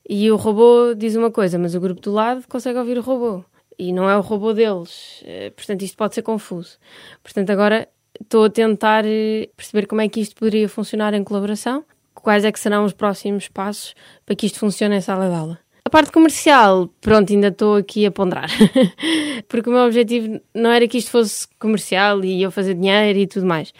e 0.08 0.32
o 0.32 0.36
robô 0.36 0.94
diz 0.96 1.15
uma 1.15 1.32
coisa, 1.32 1.58
mas 1.58 1.74
o 1.74 1.79
grupo 1.79 2.00
do 2.00 2.12
lado 2.12 2.44
consegue 2.48 2.77
ouvir 2.77 3.00
o 3.00 3.01
robô. 3.01 3.44
E 3.77 3.91
não 3.91 4.08
é 4.08 4.15
o 4.15 4.22
robô 4.22 4.53
deles. 4.53 5.24
Eh, 5.25 5.51
portanto, 5.56 5.82
isto 5.82 5.98
pode 5.98 6.13
ser 6.13 6.22
confuso. 6.22 6.77
Portanto, 7.24 7.50
agora 7.50 7.88
estou 8.22 8.46
a 8.46 8.50
tentar 8.51 9.03
eh, 9.06 9.50
perceber 9.58 9.88
como 9.88 10.01
é 10.01 10.10
que 10.10 10.20
isto 10.20 10.36
poderia 10.36 10.70
funcionar 10.70 11.13
em 11.15 11.24
colaboração 11.24 11.84
quais 12.29 12.45
é 12.45 12.51
que 12.51 12.59
serão 12.59 12.86
os 12.86 12.93
próximos 12.93 13.48
passos 13.48 13.95
para 14.24 14.36
que 14.36 14.45
isto 14.45 14.59
funcione 14.59 14.95
em 14.95 15.01
sala 15.01 15.27
de 15.27 15.33
aula. 15.33 15.59
A 15.83 15.89
parte 15.89 16.12
comercial, 16.12 16.88
pronto, 17.01 17.33
ainda 17.33 17.48
estou 17.48 17.75
aqui 17.75 18.05
a 18.05 18.12
ponderar. 18.12 18.51
Porque 19.50 19.67
o 19.67 19.74
meu 19.74 19.81
objetivo 19.81 20.39
não 20.53 20.69
era 20.69 20.88
que 20.88 21.00
isto 21.00 21.09
fosse 21.09 21.48
comercial 21.57 22.24
e 22.24 22.43
eu 22.43 22.51
fazer 22.51 22.75
dinheiro 22.75 23.17
e 23.17 23.25
tudo 23.25 23.48
mais. 23.48 23.74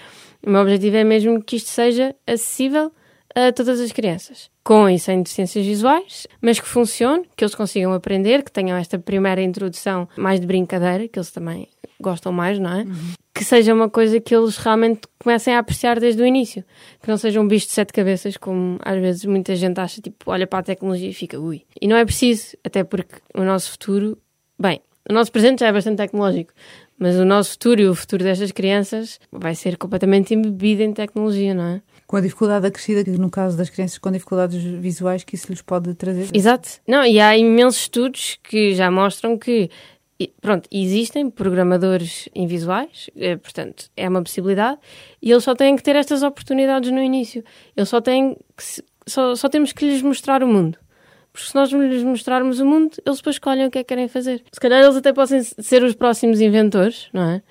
O 0.43 0.49
meu 0.49 0.61
objetivo 0.61 0.97
é 0.97 1.03
mesmo 1.03 1.43
que 1.43 1.57
isto 1.57 1.69
seja 1.69 2.15
acessível 2.25 2.91
a 3.35 3.51
todas 3.51 3.79
as 3.79 3.91
crianças, 3.91 4.49
com 4.63 4.89
e 4.89 4.97
sem 4.97 5.21
deficiências 5.21 5.63
visuais, 5.63 6.25
mas 6.41 6.59
que 6.59 6.67
funcione, 6.67 7.29
que 7.37 7.43
eles 7.43 7.53
consigam 7.53 7.93
aprender, 7.93 8.41
que 8.41 8.51
tenham 8.51 8.75
esta 8.75 8.97
primeira 8.97 9.43
introdução 9.43 10.09
mais 10.17 10.39
de 10.39 10.47
brincadeira, 10.47 11.07
que 11.07 11.19
eles 11.19 11.29
também 11.29 11.67
gostam 12.01 12.31
mais, 12.31 12.57
não 12.57 12.71
é? 12.71 12.81
Uhum. 12.81 13.13
Que 13.31 13.43
seja 13.43 13.75
uma 13.75 13.91
coisa 13.91 14.19
que 14.19 14.35
eles 14.35 14.57
realmente 14.57 15.01
comecem 15.19 15.53
a 15.53 15.59
apreciar 15.59 15.99
desde 15.99 16.21
o 16.21 16.25
início. 16.25 16.63
Que 17.01 17.09
não 17.09 17.17
seja 17.17 17.39
um 17.39 17.47
bicho 17.47 17.67
de 17.67 17.73
sete 17.73 17.93
cabeças, 17.93 18.38
como 18.38 18.79
às 18.83 18.99
vezes 18.99 19.25
muita 19.25 19.55
gente 19.55 19.79
acha, 19.79 20.01
tipo, 20.01 20.31
olha 20.31 20.47
para 20.47 20.59
a 20.59 20.63
tecnologia 20.63 21.09
e 21.09 21.13
fica 21.13 21.39
ui. 21.39 21.63
E 21.79 21.88
não 21.88 21.95
é 21.95 22.05
preciso, 22.05 22.57
até 22.63 22.83
porque 22.83 23.15
o 23.35 23.43
nosso 23.43 23.71
futuro, 23.71 24.17
bem, 24.57 24.81
o 25.09 25.13
nosso 25.13 25.31
presente 25.31 25.59
já 25.59 25.67
é 25.67 25.73
bastante 25.73 25.97
tecnológico, 25.97 26.53
mas 26.97 27.15
o 27.15 27.25
nosso 27.25 27.51
futuro 27.51 27.81
e 27.81 27.88
o 27.88 27.95
futuro 27.95 28.23
destas 28.23 28.51
crianças 28.51 29.19
vai 29.31 29.55
ser 29.55 29.77
completamente 29.77 30.33
embebido 30.33 30.83
em 30.83 30.93
tecnologia, 30.93 31.53
não 31.53 31.63
é? 31.63 31.81
Com 32.05 32.17
a 32.17 32.21
dificuldade 32.21 32.67
acrescida, 32.67 33.09
no 33.11 33.29
caso 33.29 33.57
das 33.57 33.69
crianças 33.69 33.97
com 33.97 34.11
dificuldades 34.11 34.61
visuais, 34.61 35.23
que 35.23 35.35
isso 35.35 35.47
lhes 35.49 35.61
pode 35.61 35.93
trazer. 35.93 36.27
Exato. 36.33 36.69
Não, 36.88 37.05
e 37.05 37.19
há 37.19 37.38
imensos 37.38 37.81
estudos 37.81 38.38
que 38.43 38.73
já 38.75 38.91
mostram 38.91 39.38
que 39.38 39.69
pronto, 40.41 40.67
existem 40.71 41.29
programadores 41.29 42.27
invisuais, 42.35 43.09
eh, 43.15 43.38
portanto, 43.38 43.89
é 43.95 44.07
uma 44.09 44.21
possibilidade, 44.21 44.77
e 45.21 45.31
eles 45.31 45.43
só 45.43 45.55
têm 45.55 45.75
que 45.75 45.83
ter 45.83 45.95
estas 45.95 46.23
oportunidades 46.23 46.91
no 46.91 47.01
início. 47.01 47.43
Eles 47.75 47.89
só 47.89 48.01
têm 48.01 48.35
que, 48.55 48.83
só, 49.07 49.35
só 49.35 49.47
temos 49.47 49.71
que 49.71 49.85
lhes 49.85 50.01
mostrar 50.01 50.43
o 50.43 50.47
mundo. 50.47 50.77
Porque 51.31 51.47
se 51.47 51.55
nós 51.55 51.71
lhes 51.71 52.03
mostrarmos 52.03 52.59
o 52.59 52.65
mundo, 52.65 52.97
eles 53.05 53.19
depois 53.19 53.35
escolhem 53.35 53.67
o 53.67 53.71
que 53.71 53.79
é 53.79 53.83
que 53.83 53.88
querem 53.88 54.07
fazer. 54.07 54.43
Se 54.51 54.59
calhar 54.59 54.81
eles 54.81 54.97
até 54.97 55.13
podem 55.13 55.41
ser 55.43 55.83
os 55.83 55.95
próximos 55.95 56.41
inventores, 56.41 57.07
não 57.13 57.23
é? 57.23 57.41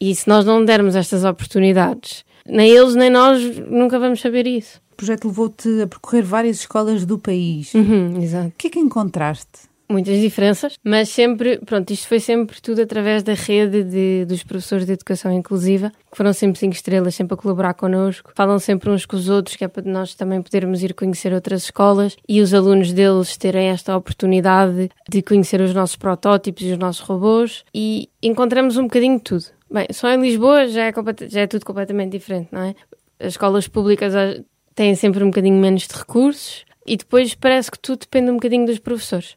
E 0.00 0.14
se 0.14 0.28
nós 0.28 0.44
não 0.44 0.64
dermos 0.64 0.94
estas 0.94 1.24
oportunidades, 1.24 2.24
nem 2.46 2.70
eles 2.70 2.94
nem 2.94 3.10
nós 3.10 3.42
nunca 3.58 3.98
vamos 3.98 4.20
saber 4.20 4.46
isso. 4.46 4.80
O 4.92 4.96
projeto 4.96 5.26
levou-te 5.26 5.82
a 5.82 5.86
percorrer 5.86 6.22
várias 6.22 6.60
escolas 6.60 7.04
do 7.04 7.18
país. 7.18 7.74
Uhum, 7.74 8.22
exato. 8.22 8.48
O 8.48 8.52
que 8.52 8.68
é 8.68 8.70
que 8.70 8.78
encontraste? 8.78 9.68
Muitas 9.88 10.18
diferenças, 10.20 10.78
mas 10.84 11.08
sempre, 11.08 11.58
pronto, 11.58 11.92
isto 11.92 12.08
foi 12.08 12.20
sempre 12.20 12.60
tudo 12.60 12.82
através 12.82 13.22
da 13.22 13.34
rede 13.34 13.84
de, 13.84 14.24
dos 14.24 14.42
professores 14.42 14.86
de 14.86 14.92
educação 14.92 15.32
inclusiva, 15.32 15.90
que 16.10 16.16
foram 16.16 16.32
sempre 16.32 16.58
cinco 16.58 16.74
estrelas, 16.74 17.14
sempre 17.14 17.34
a 17.34 17.36
colaborar 17.36 17.74
connosco, 17.74 18.32
falam 18.34 18.58
sempre 18.58 18.90
uns 18.90 19.06
com 19.06 19.16
os 19.16 19.28
outros, 19.28 19.56
que 19.56 19.64
é 19.64 19.68
para 19.68 19.88
nós 19.90 20.14
também 20.14 20.42
podermos 20.42 20.82
ir 20.82 20.94
conhecer 20.94 21.32
outras 21.32 21.64
escolas 21.64 22.16
e 22.28 22.40
os 22.40 22.52
alunos 22.52 22.92
deles 22.92 23.36
terem 23.36 23.68
esta 23.68 23.96
oportunidade 23.96 24.90
de 25.08 25.22
conhecer 25.22 25.60
os 25.60 25.72
nossos 25.72 25.96
protótipos 25.96 26.62
e 26.62 26.72
os 26.72 26.78
nossos 26.78 27.00
robôs 27.02 27.64
e 27.74 28.08
encontramos 28.22 28.76
um 28.76 28.84
bocadinho 28.84 29.18
de 29.18 29.22
tudo. 29.22 29.44
Bem, 29.70 29.86
só 29.92 30.08
em 30.10 30.20
Lisboa 30.20 30.68
já 30.68 30.84
é, 30.84 30.92
já 31.28 31.40
é 31.40 31.46
tudo 31.46 31.64
completamente 31.64 32.12
diferente, 32.12 32.48
não 32.52 32.62
é? 32.62 32.74
As 33.18 33.28
escolas 33.28 33.66
públicas 33.66 34.14
ah, 34.14 34.40
têm 34.74 34.94
sempre 34.94 35.24
um 35.24 35.28
bocadinho 35.28 35.58
menos 35.58 35.86
de 35.86 35.94
recursos 35.94 36.64
e 36.86 36.96
depois 36.96 37.34
parece 37.34 37.70
que 37.70 37.78
tudo 37.78 38.00
depende 38.00 38.30
um 38.30 38.34
bocadinho 38.34 38.66
dos 38.66 38.78
professores. 38.78 39.36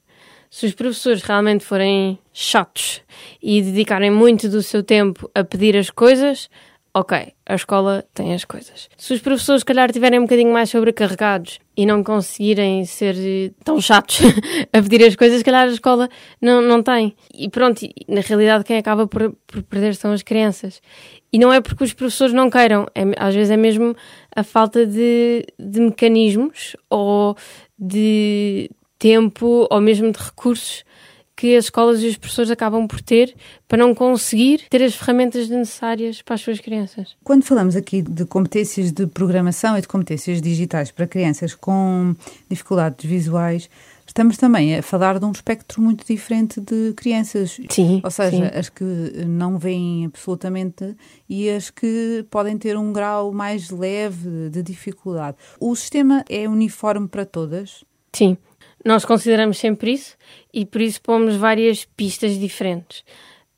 Se 0.49 0.65
os 0.65 0.73
professores 0.73 1.21
realmente 1.21 1.63
forem 1.63 2.17
chatos 2.33 3.01
e 3.41 3.61
dedicarem 3.61 4.09
muito 4.09 4.49
do 4.49 4.63
seu 4.63 4.83
tempo 4.83 5.29
a 5.35 5.43
pedir 5.43 5.77
as 5.77 5.91
coisas, 5.91 6.49
ok, 6.93 7.33
a 7.45 7.55
escola 7.55 8.03
tem 8.13 8.33
as 8.33 8.45
coisas. 8.45 8.89
Se 8.97 9.13
os 9.13 9.21
professores, 9.21 9.61
se 9.61 9.65
calhar, 9.65 9.89
estiverem 9.89 10.19
um 10.19 10.23
bocadinho 10.23 10.51
mais 10.51 10.69
sobrecarregados 10.69 11.59
e 11.77 11.85
não 11.85 12.03
conseguirem 12.03 12.83
ser 12.85 13.53
tão 13.63 13.79
chatos 13.79 14.19
a 14.73 14.81
pedir 14.81 15.03
as 15.05 15.15
coisas, 15.15 15.37
se 15.37 15.43
calhar 15.43 15.67
a 15.67 15.71
escola 15.71 16.09
não, 16.41 16.61
não 16.61 16.81
tem. 16.81 17.15
E 17.33 17.47
pronto, 17.47 17.87
na 18.07 18.21
realidade, 18.21 18.63
quem 18.63 18.77
acaba 18.77 19.07
por, 19.07 19.35
por 19.45 19.61
perder 19.63 19.95
são 19.95 20.11
as 20.11 20.23
crianças. 20.23 20.81
E 21.31 21.37
não 21.37 21.53
é 21.53 21.61
porque 21.61 21.83
os 21.83 21.93
professores 21.93 22.33
não 22.33 22.49
queiram, 22.49 22.87
é, 22.95 23.03
às 23.17 23.35
vezes 23.35 23.51
é 23.51 23.57
mesmo 23.57 23.95
a 24.35 24.43
falta 24.43 24.85
de, 24.85 25.45
de 25.59 25.79
mecanismos 25.79 26.75
ou 26.89 27.37
de, 27.77 28.69
tempo 28.99 29.67
ou 29.71 29.81
mesmo 29.81 30.11
de 30.11 30.19
recursos 30.19 30.83
que 31.39 31.55
as 31.55 31.65
escolas 31.65 32.03
e 32.03 32.07
os 32.07 32.17
professores 32.17 32.51
acabam 32.51 32.85
por 32.85 33.01
ter 33.01 33.33
para 33.65 33.77
não 33.77 33.95
conseguir 33.95 34.63
ter 34.69 34.83
as 34.83 34.93
ferramentas 34.93 35.47
necessárias 35.47 36.21
para 36.21 36.35
as 36.35 36.41
suas 36.41 36.59
crianças. 36.59 37.15
Quando 37.23 37.45
falamos 37.45 37.77
aqui 37.77 38.01
de 38.01 38.25
competências 38.25 38.91
de 38.91 39.07
programação 39.07 39.77
e 39.77 39.81
de 39.81 39.87
competências 39.87 40.41
digitais 40.41 40.91
para 40.91 41.07
crianças 41.07 41.55
com 41.55 42.13
dificuldades 42.49 43.09
visuais, 43.09 43.69
estamos 44.05 44.35
também 44.35 44.75
a 44.75 44.81
falar 44.83 45.17
de 45.17 45.23
um 45.23 45.31
espectro 45.31 45.81
muito 45.81 46.05
diferente 46.05 46.59
de 46.59 46.91
crianças. 46.93 47.57
Sim. 47.69 48.01
Ou 48.03 48.11
seja, 48.11 48.31
sim. 48.31 48.59
as 48.59 48.67
que 48.67 48.83
não 49.25 49.57
veem 49.57 50.07
absolutamente 50.07 50.93
e 51.29 51.49
as 51.49 51.69
que 51.69 52.25
podem 52.29 52.57
ter 52.57 52.77
um 52.77 52.91
grau 52.91 53.31
mais 53.31 53.69
leve 53.69 54.49
de 54.49 54.61
dificuldade. 54.61 55.37
O 55.57 55.73
sistema 55.73 56.25
é 56.27 56.49
uniforme 56.49 57.07
para 57.07 57.25
todas? 57.25 57.85
Sim. 58.11 58.37
Nós 58.85 59.03
consideramos 59.05 59.57
sempre 59.57 59.91
isso 59.91 60.15
e 60.53 60.65
por 60.65 60.81
isso 60.81 61.01
pomos 61.01 61.35
várias 61.35 61.85
pistas 61.85 62.39
diferentes. 62.39 63.03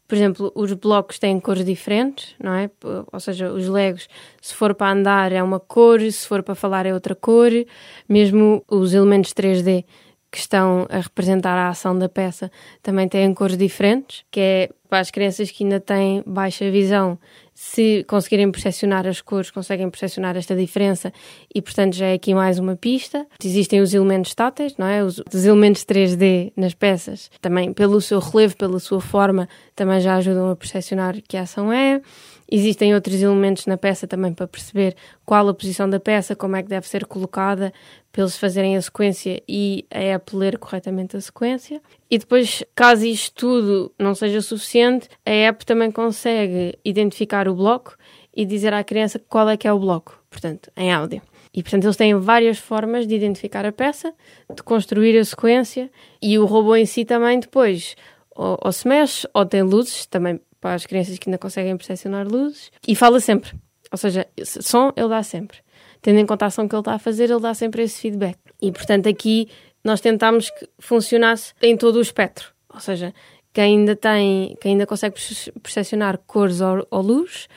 Por 0.07 0.15
exemplo, 0.15 0.51
os 0.55 0.73
blocos 0.73 1.17
têm 1.19 1.39
cores 1.39 1.63
diferentes, 1.63 2.35
não 2.37 2.53
é? 2.53 2.69
Ou 3.13 3.19
seja, 3.19 3.49
os 3.49 3.67
legos, 3.69 4.09
se 4.41 4.53
for 4.53 4.75
para 4.75 4.91
andar 4.91 5.31
é 5.31 5.41
uma 5.41 5.59
cor, 5.59 6.01
se 6.01 6.27
for 6.27 6.43
para 6.43 6.53
falar 6.53 6.85
é 6.85 6.93
outra 6.93 7.15
cor. 7.15 7.49
Mesmo 8.09 8.61
os 8.67 8.93
elementos 8.93 9.33
3D 9.33 9.85
que 10.31 10.37
estão 10.37 10.87
a 10.89 10.99
representar 10.99 11.57
a 11.57 11.69
ação 11.69 11.97
da 11.97 12.07
peça 12.07 12.49
também 12.81 13.07
têm 13.07 13.33
cores 13.33 13.57
diferentes, 13.57 14.23
que 14.31 14.39
é 14.39 14.69
para 14.89 14.99
as 14.99 15.11
crianças 15.11 15.51
que 15.51 15.63
ainda 15.63 15.79
têm 15.79 16.23
baixa 16.25 16.69
visão, 16.69 17.17
se 17.53 18.03
conseguirem 18.07 18.51
percepcionar 18.51 19.05
as 19.07 19.21
cores, 19.21 19.51
conseguem 19.51 19.89
percepcionar 19.89 20.35
esta 20.35 20.55
diferença 20.55 21.13
e, 21.53 21.61
portanto, 21.61 21.95
já 21.95 22.07
é 22.07 22.13
aqui 22.13 22.33
mais 22.33 22.59
uma 22.59 22.75
pista. 22.75 23.25
Existem 23.43 23.79
os 23.81 23.93
elementos 23.93 24.33
táteis, 24.33 24.75
não 24.77 24.87
é? 24.87 25.03
Os, 25.03 25.21
os, 25.33 25.45
elementos 25.45 25.85
3D 25.85 26.51
nas 26.57 26.73
peças, 26.73 27.29
também 27.39 27.71
pelo 27.71 28.01
seu 28.01 28.19
relevo, 28.19 28.57
pela 28.57 28.79
sua 28.79 28.99
forma, 28.99 29.47
também 29.75 30.01
já 30.01 30.15
ajudam 30.15 30.49
a 30.49 30.55
percepcionar 30.55 31.21
que 31.21 31.37
a 31.37 31.43
ação 31.43 31.71
é. 31.71 32.01
Existem 32.51 32.93
outros 32.93 33.21
elementos 33.21 33.65
na 33.65 33.77
peça 33.77 34.05
também 34.05 34.33
para 34.33 34.45
perceber 34.45 34.93
qual 35.25 35.47
a 35.47 35.53
posição 35.53 35.89
da 35.89 36.01
peça, 36.01 36.35
como 36.35 36.57
é 36.57 36.63
que 36.63 36.67
deve 36.67 36.85
ser 36.85 37.05
colocada, 37.05 37.71
para 38.11 38.23
eles 38.23 38.37
fazerem 38.37 38.75
a 38.75 38.81
sequência 38.81 39.41
e 39.47 39.85
a 39.89 39.99
app 39.99 40.35
ler 40.35 40.57
corretamente 40.57 41.15
a 41.15 41.21
sequência. 41.21 41.81
E 42.09 42.17
depois, 42.17 42.63
caso 42.75 43.05
isto 43.05 43.33
tudo 43.35 43.91
não 43.97 44.13
seja 44.13 44.41
suficiente, 44.41 45.07
a 45.25 45.31
app 45.31 45.65
também 45.65 45.91
consegue 45.91 46.77
identificar 46.83 47.47
o 47.47 47.55
bloco 47.55 47.95
e 48.35 48.45
dizer 48.45 48.73
à 48.73 48.83
criança 48.83 49.19
qual 49.19 49.49
é 49.49 49.57
que 49.57 49.67
é 49.67 49.73
o 49.73 49.79
bloco, 49.79 50.21
portanto, 50.29 50.71
em 50.75 50.91
áudio. 50.91 51.21
E, 51.53 51.61
portanto, 51.61 51.83
eles 51.83 51.97
têm 51.97 52.15
várias 52.15 52.57
formas 52.57 53.05
de 53.05 53.15
identificar 53.15 53.65
a 53.65 53.71
peça, 53.71 54.13
de 54.55 54.63
construir 54.63 55.17
a 55.17 55.25
sequência 55.25 55.91
e 56.21 56.39
o 56.39 56.45
robô 56.45 56.75
em 56.75 56.85
si 56.85 57.03
também 57.03 57.39
depois 57.39 57.95
ou, 58.35 58.57
ou 58.61 58.71
se 58.71 58.87
mexe 58.87 59.27
ou 59.33 59.45
tem 59.45 59.61
luzes, 59.61 60.05
também 60.05 60.39
para 60.59 60.75
as 60.75 60.85
crianças 60.85 61.17
que 61.17 61.29
ainda 61.29 61.37
conseguem 61.37 61.75
percepcionar 61.75 62.27
luzes, 62.27 62.71
e 62.87 62.95
fala 62.95 63.19
sempre. 63.19 63.51
Ou 63.91 63.97
seja, 63.97 64.27
som 64.43 64.91
ele 64.95 65.09
dá 65.09 65.21
sempre. 65.21 65.57
Tendo 66.01 66.19
em 66.19 66.25
conta 66.25 66.45
a 66.45 66.47
ação 66.47 66.67
que 66.67 66.73
ele 66.73 66.81
está 66.81 66.93
a 66.93 66.99
fazer, 66.99 67.29
ele 67.29 67.39
dá 67.39 67.53
sempre 67.53 67.83
esse 67.83 67.99
feedback. 67.99 68.37
E, 68.61 68.71
portanto, 68.71 69.07
aqui 69.07 69.49
nós 69.83 70.01
tentámos 70.01 70.49
que 70.49 70.67
funcionasse 70.79 71.53
em 71.61 71.75
todo 71.75 71.97
o 71.97 72.01
espectro. 72.01 72.53
Ou 72.73 72.79
seja, 72.79 73.13
quem 73.53 73.79
ainda 73.79 73.95
tem, 73.95 74.57
quem 74.61 74.73
ainda 74.73 74.87
consegue 74.87 75.15
percepcionar 75.61 76.17
cores 76.19 76.61
ou, 76.61 76.87
ou 76.89 77.01
luz, 77.01 77.47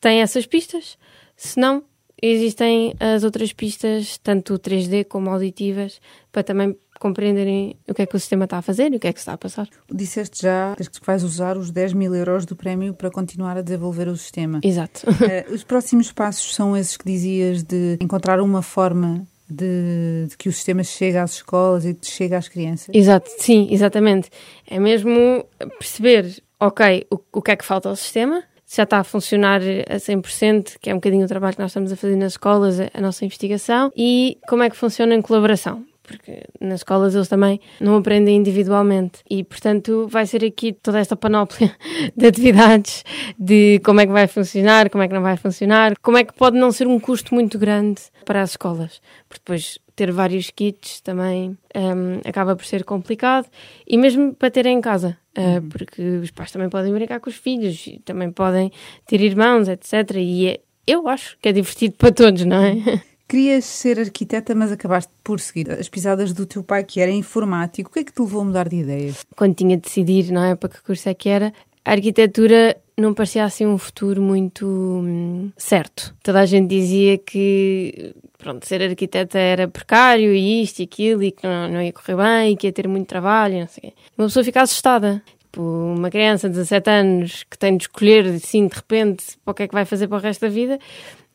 tem 0.00 0.20
essas 0.20 0.46
pistas. 0.46 0.98
Se 1.36 1.58
não, 1.58 1.84
existem 2.20 2.94
as 2.98 3.22
outras 3.22 3.52
pistas, 3.52 4.18
tanto 4.18 4.58
3D 4.58 5.04
como 5.04 5.30
auditivas, 5.30 6.00
para 6.32 6.42
também 6.42 6.76
compreenderem 7.04 7.76
o 7.86 7.92
que 7.92 8.00
é 8.00 8.06
que 8.06 8.16
o 8.16 8.18
sistema 8.18 8.44
está 8.44 8.56
a 8.56 8.62
fazer 8.62 8.90
e 8.90 8.96
o 8.96 8.98
que 8.98 9.06
é 9.06 9.12
que 9.12 9.18
está 9.18 9.34
a 9.34 9.36
passar. 9.36 9.68
Disseste 9.92 10.40
já 10.40 10.74
que 10.74 11.04
vais 11.04 11.22
usar 11.22 11.58
os 11.58 11.70
10 11.70 11.92
mil 11.92 12.14
euros 12.14 12.46
do 12.46 12.56
prémio 12.56 12.94
para 12.94 13.10
continuar 13.10 13.58
a 13.58 13.60
desenvolver 13.60 14.08
o 14.08 14.16
sistema. 14.16 14.58
Exato. 14.62 15.02
Uh, 15.06 15.52
os 15.52 15.62
próximos 15.62 16.10
passos 16.10 16.54
são 16.54 16.74
esses 16.74 16.96
que 16.96 17.04
dizias 17.04 17.62
de 17.62 17.98
encontrar 18.00 18.40
uma 18.40 18.62
forma 18.62 19.26
de, 19.46 20.28
de, 20.30 20.36
que 20.38 20.48
o 20.48 20.52
sistema 20.52 20.82
chegue 20.82 21.18
às 21.18 21.34
escolas 21.34 21.84
e 21.84 21.92
que 21.92 22.06
chegue 22.06 22.34
às 22.34 22.48
crianças? 22.48 22.88
Exato, 22.90 23.28
sim, 23.36 23.68
exatamente. 23.70 24.30
É 24.66 24.80
mesmo 24.80 25.44
perceber, 25.78 26.42
ok, 26.58 27.06
o, 27.10 27.18
o 27.34 27.42
que 27.42 27.50
é 27.50 27.56
que 27.56 27.66
falta 27.66 27.90
ao 27.90 27.96
sistema, 27.96 28.42
se 28.64 28.78
já 28.78 28.84
está 28.84 28.98
a 29.00 29.04
funcionar 29.04 29.60
a 29.60 29.96
100%, 29.96 30.76
que 30.80 30.88
é 30.88 30.94
um 30.94 30.96
bocadinho 30.96 31.26
o 31.26 31.28
trabalho 31.28 31.54
que 31.54 31.60
nós 31.60 31.70
estamos 31.70 31.92
a 31.92 31.96
fazer 31.96 32.16
nas 32.16 32.32
escolas, 32.32 32.80
a, 32.80 32.88
a 32.94 33.00
nossa 33.02 33.26
investigação, 33.26 33.92
e 33.94 34.38
como 34.48 34.62
é 34.62 34.70
que 34.70 34.76
funciona 34.76 35.14
em 35.14 35.20
colaboração 35.20 35.84
porque 36.06 36.44
nas 36.60 36.80
escolas 36.80 37.14
eles 37.14 37.28
também 37.28 37.60
não 37.80 37.96
aprendem 37.96 38.36
individualmente. 38.36 39.20
E, 39.28 39.42
portanto, 39.42 40.06
vai 40.08 40.26
ser 40.26 40.44
aqui 40.44 40.72
toda 40.72 40.98
esta 40.98 41.16
panóplia 41.16 41.74
de 42.14 42.26
atividades, 42.26 43.04
de 43.38 43.80
como 43.84 44.00
é 44.00 44.06
que 44.06 44.12
vai 44.12 44.26
funcionar, 44.26 44.90
como 44.90 45.02
é 45.02 45.08
que 45.08 45.14
não 45.14 45.22
vai 45.22 45.36
funcionar, 45.36 45.94
como 46.00 46.18
é 46.18 46.24
que 46.24 46.34
pode 46.34 46.56
não 46.58 46.70
ser 46.70 46.86
um 46.86 47.00
custo 47.00 47.34
muito 47.34 47.58
grande 47.58 48.02
para 48.24 48.42
as 48.42 48.50
escolas. 48.50 49.00
Porque 49.28 49.42
depois 49.44 49.78
ter 49.96 50.10
vários 50.12 50.50
kits 50.50 51.00
também 51.00 51.56
um, 51.74 52.28
acaba 52.28 52.56
por 52.56 52.64
ser 52.64 52.84
complicado 52.84 53.46
e 53.86 53.96
mesmo 53.96 54.34
para 54.34 54.50
ter 54.50 54.66
em 54.66 54.80
casa, 54.80 55.16
uh, 55.38 55.62
porque 55.68 56.02
os 56.02 56.30
pais 56.30 56.50
também 56.50 56.68
podem 56.68 56.92
brincar 56.92 57.20
com 57.20 57.30
os 57.30 57.36
filhos, 57.36 57.88
também 58.04 58.30
podem 58.30 58.72
ter 59.06 59.20
irmãos, 59.20 59.68
etc. 59.68 60.16
E 60.16 60.48
é, 60.48 60.60
eu 60.86 61.08
acho 61.08 61.38
que 61.40 61.48
é 61.48 61.52
divertido 61.52 61.94
para 61.96 62.12
todos, 62.12 62.44
não 62.44 62.62
é? 62.62 62.74
Querias 63.26 63.64
ser 63.64 63.98
arquiteta, 63.98 64.54
mas 64.54 64.70
acabaste 64.70 65.10
por 65.22 65.40
seguir 65.40 65.70
as 65.70 65.88
pisadas 65.88 66.32
do 66.32 66.44
teu 66.44 66.62
pai, 66.62 66.84
que 66.84 67.00
era 67.00 67.10
informático. 67.10 67.90
O 67.90 67.92
que 67.92 68.00
é 68.00 68.04
que 68.04 68.12
te 68.12 68.20
levou 68.20 68.42
a 68.42 68.44
mudar 68.44 68.68
de 68.68 68.76
ideias? 68.76 69.24
Quando 69.34 69.54
tinha 69.54 69.76
de 69.76 69.82
decidir, 69.82 70.30
não 70.30 70.44
é, 70.44 70.54
para 70.54 70.68
que 70.68 70.82
curso 70.82 71.08
é 71.08 71.14
que 71.14 71.28
era, 71.28 71.52
a 71.84 71.92
arquitetura 71.92 72.76
não 72.96 73.12
parecia 73.12 73.44
assim 73.44 73.66
um 73.66 73.76
futuro 73.76 74.22
muito 74.22 74.66
hum, 74.66 75.50
certo. 75.56 76.14
Toda 76.22 76.40
a 76.40 76.46
gente 76.46 76.68
dizia 76.68 77.18
que 77.18 78.14
pronto, 78.38 78.66
ser 78.66 78.82
arquiteta 78.82 79.38
era 79.38 79.66
precário 79.66 80.34
e 80.34 80.62
isto 80.62 80.80
e 80.80 80.84
aquilo 80.84 81.22
e 81.22 81.32
que 81.32 81.46
não, 81.46 81.68
não 81.68 81.82
ia 81.82 81.92
correr 81.92 82.16
bem 82.16 82.52
e 82.52 82.56
que 82.56 82.66
ia 82.66 82.72
ter 82.72 82.86
muito 82.86 83.06
trabalho, 83.06 83.60
não 83.60 83.68
sei 83.68 83.78
o 83.78 83.92
quê. 83.92 83.94
Uma 84.16 84.26
pessoa 84.26 84.44
fica 84.44 84.62
assustada. 84.62 85.22
Tipo, 85.38 85.62
uma 85.62 86.10
criança 86.10 86.48
de 86.48 86.56
17 86.56 86.90
anos 86.90 87.44
que 87.44 87.56
tem 87.56 87.76
de 87.76 87.84
escolher, 87.84 88.26
assim, 88.26 88.66
de 88.66 88.74
repente, 88.74 89.24
para 89.44 89.52
o 89.52 89.54
que 89.54 89.62
é 89.62 89.68
que 89.68 89.74
vai 89.74 89.84
fazer 89.84 90.08
para 90.08 90.18
o 90.18 90.20
resto 90.20 90.40
da 90.40 90.48
vida, 90.48 90.78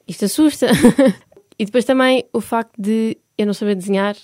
isto 0.08 0.26
assusta. 0.26 0.68
e 1.60 1.66
depois 1.66 1.84
também 1.84 2.26
o 2.32 2.40
facto 2.40 2.74
de 2.82 3.18
eu 3.38 3.46
não 3.46 3.54
saber 3.54 3.76
desenhar 3.76 4.16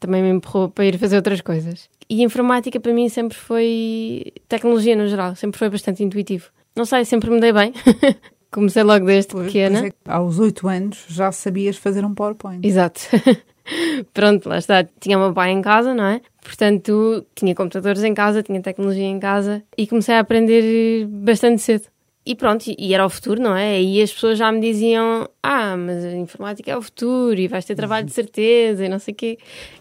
também 0.00 0.22
me 0.22 0.30
empurrou 0.30 0.68
para 0.68 0.84
ir 0.84 0.98
fazer 0.98 1.16
outras 1.16 1.40
coisas. 1.40 1.88
E 2.08 2.22
informática 2.22 2.80
para 2.80 2.92
mim 2.92 3.08
sempre 3.08 3.36
foi 3.36 4.32
tecnologia 4.48 4.96
no 4.96 5.06
geral, 5.06 5.36
sempre 5.36 5.58
foi 5.58 5.70
bastante 5.70 6.02
intuitivo. 6.02 6.50
Não 6.74 6.84
sei, 6.84 7.04
sempre 7.04 7.30
me 7.30 7.40
dei 7.40 7.52
bem. 7.52 7.72
Comecei 8.50 8.82
logo 8.82 9.06
desde 9.06 9.30
pois, 9.30 9.46
pequena. 9.46 9.86
É 9.86 9.92
aos 10.06 10.40
oito 10.40 10.66
anos 10.66 11.04
já 11.08 11.30
sabias 11.30 11.76
fazer 11.76 12.04
um 12.04 12.14
PowerPoint. 12.14 12.66
Exato. 12.66 13.00
Pronto, 14.12 14.48
lá 14.48 14.58
está. 14.58 14.84
Tinha 14.98 15.16
meu 15.16 15.32
pai 15.32 15.52
em 15.52 15.62
casa, 15.62 15.94
não 15.94 16.04
é? 16.04 16.20
Portanto, 16.42 17.24
tinha 17.34 17.54
computadores 17.54 18.02
em 18.02 18.12
casa, 18.12 18.42
tinha 18.42 18.60
tecnologia 18.60 19.04
em 19.04 19.20
casa 19.20 19.62
e 19.78 19.86
comecei 19.86 20.16
a 20.16 20.20
aprender 20.20 21.06
bastante 21.06 21.62
cedo. 21.62 21.84
E 22.30 22.34
pronto, 22.36 22.64
e 22.78 22.94
era 22.94 23.04
o 23.04 23.10
futuro, 23.10 23.42
não 23.42 23.56
é? 23.56 23.82
E 23.82 24.00
as 24.00 24.12
pessoas 24.12 24.38
já 24.38 24.52
me 24.52 24.60
diziam: 24.60 25.28
Ah, 25.42 25.76
mas 25.76 26.04
a 26.04 26.12
informática 26.12 26.70
é 26.70 26.76
o 26.76 26.80
futuro 26.80 27.36
e 27.40 27.48
vais 27.48 27.64
ter 27.64 27.74
trabalho 27.74 28.06
de 28.06 28.12
certeza 28.12 28.86
e 28.86 28.88
não 28.88 29.00
sei 29.00 29.14
o 29.14 29.16
quê. 29.16 29.38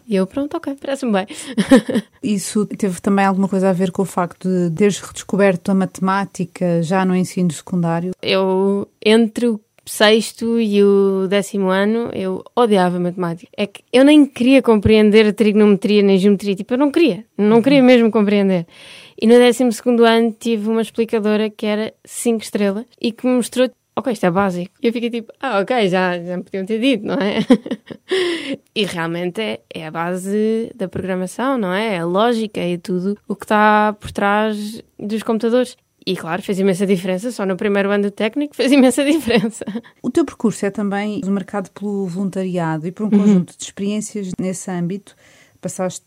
E 0.07 0.15
eu, 0.15 0.25
pronto, 0.25 0.57
ok, 0.57 0.75
parece-me 0.81 1.11
bem. 1.11 1.27
Isso 2.23 2.65
teve 2.65 2.99
também 3.01 3.23
alguma 3.23 3.47
coisa 3.47 3.69
a 3.69 3.73
ver 3.73 3.91
com 3.91 4.01
o 4.01 4.05
facto 4.05 4.49
de 4.49 4.71
teres 4.71 4.97
redescoberto 4.99 5.69
a 5.69 5.75
matemática 5.75 6.81
já 6.81 7.05
no 7.05 7.15
ensino 7.15 7.51
secundário? 7.51 8.13
Eu, 8.19 8.87
entre 9.05 9.47
o 9.47 9.61
sexto 9.89 10.59
e 10.59 10.83
o 10.83 11.27
décimo 11.27 11.69
ano, 11.69 12.09
eu 12.13 12.43
odiava 12.55 12.99
matemática. 12.99 13.51
É 13.57 13.65
que 13.67 13.83
eu 13.91 14.03
nem 14.03 14.25
queria 14.25 14.61
compreender 14.61 15.27
a 15.27 15.33
trigonometria 15.33 16.01
nem 16.01 16.17
geometria. 16.17 16.55
Tipo, 16.55 16.73
eu 16.73 16.77
não 16.77 16.91
queria. 16.91 17.25
Não 17.37 17.61
queria 17.61 17.81
mesmo 17.81 18.11
compreender. 18.11 18.65
E 19.21 19.27
no 19.27 19.33
12 19.33 19.63
ano 20.05 20.35
tive 20.39 20.69
uma 20.69 20.81
explicadora 20.81 21.49
que 21.49 21.65
era 21.65 21.93
5 22.05 22.43
estrelas 22.43 22.85
e 23.01 23.11
que 23.11 23.27
me 23.27 23.35
mostrou 23.35 23.69
ok, 23.99 24.13
isto 24.13 24.25
é 24.25 24.31
básico. 24.31 24.71
E 24.81 24.87
eu 24.87 24.93
fiquei 24.93 25.09
tipo, 25.09 25.33
ah, 25.39 25.59
ok, 25.59 25.87
já, 25.89 26.17
já 26.19 26.37
me 26.37 26.43
podiam 26.43 26.65
ter 26.65 26.79
dito, 26.79 27.05
não 27.05 27.15
é? 27.15 27.39
e 28.73 28.85
realmente 28.85 29.41
é, 29.41 29.59
é 29.73 29.87
a 29.87 29.91
base 29.91 30.71
da 30.75 30.87
programação, 30.87 31.57
não 31.57 31.73
é? 31.73 31.95
É 31.95 31.99
a 31.99 32.05
lógica 32.05 32.61
e 32.61 32.73
é 32.73 32.77
tudo 32.77 33.17
o 33.27 33.35
que 33.35 33.45
está 33.45 33.93
por 33.99 34.11
trás 34.11 34.81
dos 34.97 35.23
computadores. 35.23 35.75
E 36.05 36.15
claro, 36.15 36.41
fez 36.41 36.59
imensa 36.59 36.85
diferença, 36.85 37.31
só 37.31 37.45
no 37.45 37.55
primeiro 37.55 37.91
ano 37.91 38.05
do 38.05 38.11
técnico 38.11 38.55
fez 38.55 38.71
imensa 38.71 39.03
diferença. 39.05 39.65
O 40.01 40.09
teu 40.09 40.25
percurso 40.25 40.65
é 40.65 40.71
também 40.71 41.21
marcado 41.25 41.69
pelo 41.71 42.05
voluntariado 42.07 42.87
e 42.87 42.91
por 42.91 43.03
um 43.03 43.09
uhum. 43.11 43.19
conjunto 43.19 43.51
uhum. 43.51 43.57
de 43.57 43.63
experiências 43.63 44.31
nesse 44.39 44.71
âmbito 44.71 45.15
passaste 45.61 46.05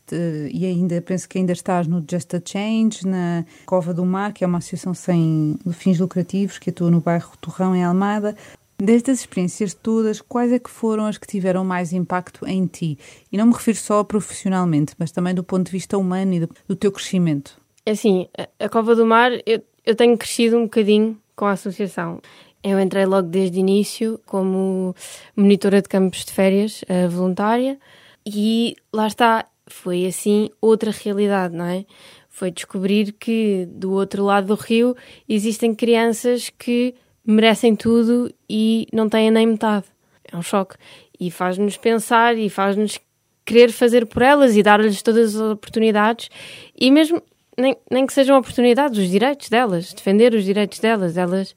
e 0.51 0.65
ainda 0.65 1.01
penso 1.03 1.29
que 1.29 1.39
ainda 1.39 1.53
estás 1.53 1.87
no 1.87 2.05
Just 2.09 2.35
a 2.35 2.43
Change, 2.45 3.07
na 3.07 3.45
Cova 3.67 3.93
do 3.93 4.05
Mar, 4.05 4.33
que 4.33 4.45
é 4.45 4.47
uma 4.47 4.59
associação 4.59 4.95
sem 4.95 5.59
fins 5.73 5.99
lucrativos 5.99 6.59
que 6.59 6.71
atua 6.71 6.91
no 6.91 7.01
bairro 7.01 7.37
Torrão, 7.41 7.77
em 7.77 7.85
Almada. 7.85 8.37
Destas 8.79 9.21
experiências 9.21 9.75
todas, 9.75 10.21
quais 10.21 10.51
é 10.53 10.59
que 10.59 10.71
foram 10.71 11.07
as 11.07 11.17
que 11.17 11.27
tiveram 11.27 11.65
mais 11.65 11.93
impacto 11.93 12.47
em 12.47 12.67
ti? 12.67 12.99
E 13.31 13.37
não 13.37 13.47
me 13.47 13.53
refiro 13.53 13.77
só 13.77 14.03
profissionalmente, 14.03 14.95
mas 14.99 15.13
também 15.13 15.35
do 15.35 15.45
ponto 15.45 15.67
de 15.67 15.73
vista 15.73 15.97
humano 15.97 16.35
e 16.35 16.41
do, 16.41 16.51
do 16.67 16.75
teu 16.75 16.91
crescimento. 16.91 17.61
É 17.87 17.93
assim, 17.93 18.29
a, 18.37 18.65
a 18.65 18.69
Cova 18.69 18.97
do 18.97 19.07
Mar, 19.07 19.31
eu, 19.47 19.63
eu 19.85 19.95
tenho 19.95 20.17
crescido 20.17 20.57
um 20.57 20.65
bocadinho 20.65 21.19
com 21.35 21.47
a 21.47 21.53
associação. 21.53 22.21
Eu 22.63 22.79
entrei 22.79 23.05
logo 23.05 23.29
desde 23.29 23.59
o 23.59 23.61
início 23.61 24.21
como 24.25 24.95
monitora 25.37 25.83
de 25.83 25.89
campos 25.89 26.25
de 26.25 26.33
férias 26.33 26.83
uh, 26.83 27.09
voluntária 27.11 27.79
e 28.25 28.77
lá 28.93 29.09
está, 29.09 29.47
foi 29.67 30.07
assim 30.07 30.49
outra 30.61 30.93
realidade, 30.93 31.57
não 31.57 31.65
é? 31.65 31.85
Foi 32.29 32.51
descobrir 32.51 33.13
que 33.13 33.67
do 33.69 33.93
outro 33.93 34.25
lado 34.25 34.47
do 34.47 34.55
rio 34.55 34.97
existem 35.29 35.75
crianças 35.75 36.51
que 36.51 36.95
merecem 37.25 37.75
tudo 37.75 38.33
e 38.49 38.87
não 38.93 39.09
têm 39.09 39.31
nem 39.31 39.47
metade. 39.47 39.87
É 40.31 40.37
um 40.37 40.43
choque. 40.43 40.77
E 41.19 41.31
faz-nos 41.31 41.77
pensar 41.77 42.39
e 42.39 42.49
faz-nos 42.49 42.99
querer 43.45 43.73
fazer 43.73 44.07
por 44.07 44.23
elas 44.23 44.57
e 44.57 44.63
dar-lhes 44.63 45.03
todas 45.03 45.35
as 45.35 45.41
oportunidades 45.41 46.31
e 46.79 46.91
mesmo 46.91 47.21
nem, 47.59 47.77
nem 47.91 48.07
que 48.07 48.13
sejam 48.13 48.39
oportunidades, 48.39 48.99
os 48.99 49.09
direitos 49.09 49.49
delas, 49.49 49.93
defender 49.93 50.35
os 50.35 50.45
direitos 50.45 50.79
delas. 50.79 51.17
Elas, 51.17 51.55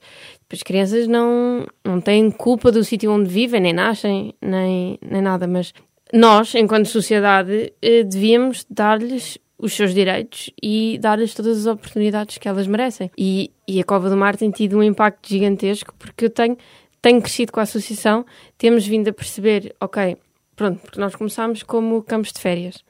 as 0.52 0.62
crianças 0.62 1.06
não, 1.06 1.66
não 1.84 2.00
têm 2.00 2.30
culpa 2.30 2.70
do 2.70 2.84
sítio 2.84 3.10
onde 3.10 3.28
vivem, 3.28 3.60
nem 3.60 3.72
nascem, 3.72 4.34
nem, 4.40 4.98
nem 5.02 5.22
nada, 5.22 5.46
mas 5.46 5.72
nós, 6.12 6.54
enquanto 6.54 6.86
sociedade, 6.86 7.72
eh, 7.82 8.04
devíamos 8.04 8.64
dar-lhes 8.70 9.38
os 9.58 9.72
seus 9.72 9.94
direitos 9.94 10.50
e 10.62 10.98
dar-lhes 11.00 11.34
todas 11.34 11.58
as 11.58 11.66
oportunidades 11.66 12.38
que 12.38 12.48
elas 12.48 12.66
merecem. 12.66 13.10
E, 13.16 13.50
e 13.66 13.80
a 13.80 13.84
Cova 13.84 14.10
do 14.10 14.16
Mar 14.16 14.36
tem 14.36 14.50
tido 14.50 14.78
um 14.78 14.82
impacto 14.82 15.28
gigantesco 15.28 15.94
porque 15.98 16.26
eu 16.26 16.30
tenho, 16.30 16.56
tenho 17.00 17.20
crescido 17.22 17.52
com 17.52 17.60
a 17.60 17.62
associação, 17.62 18.24
temos 18.58 18.86
vindo 18.86 19.08
a 19.08 19.12
perceber, 19.12 19.74
ok, 19.80 20.16
pronto, 20.54 20.80
porque 20.80 21.00
nós 21.00 21.14
começámos 21.14 21.62
como 21.62 22.02
campos 22.02 22.32
de 22.32 22.40
férias. 22.40 22.84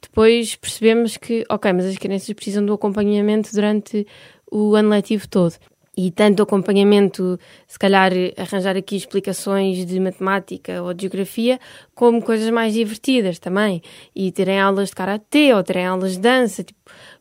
Depois 0.00 0.54
percebemos 0.56 1.16
que, 1.16 1.44
ok, 1.48 1.72
mas 1.72 1.86
as 1.86 1.96
crianças 1.96 2.32
precisam 2.32 2.64
do 2.64 2.72
acompanhamento 2.72 3.50
durante 3.52 4.06
o 4.50 4.74
ano 4.74 4.90
letivo 4.90 5.28
todo 5.28 5.54
e 6.00 6.12
tanto 6.12 6.44
acompanhamento, 6.44 7.40
se 7.66 7.76
calhar 7.76 8.12
arranjar 8.36 8.76
aqui 8.76 8.94
explicações 8.94 9.84
de 9.84 9.98
matemática 9.98 10.80
ou 10.80 10.94
de 10.94 11.02
geografia, 11.02 11.58
como 11.92 12.22
coisas 12.22 12.48
mais 12.50 12.72
divertidas 12.72 13.40
também. 13.40 13.82
E 14.14 14.30
terem 14.30 14.60
aulas 14.60 14.90
de 14.90 14.94
karatê 14.94 15.52
ou 15.52 15.60
terem 15.64 15.86
aulas 15.86 16.12
de 16.12 16.20
dança, 16.20 16.62
tipo, 16.62 16.78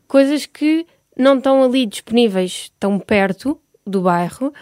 coisas 0.08 0.46
que 0.46 0.86
não 1.18 1.40
estão 1.40 1.64
ali 1.64 1.88
disponíveis 1.88 2.72
tão 2.80 3.00
perto 3.00 3.60
do 3.84 4.02
bairro 4.02 4.54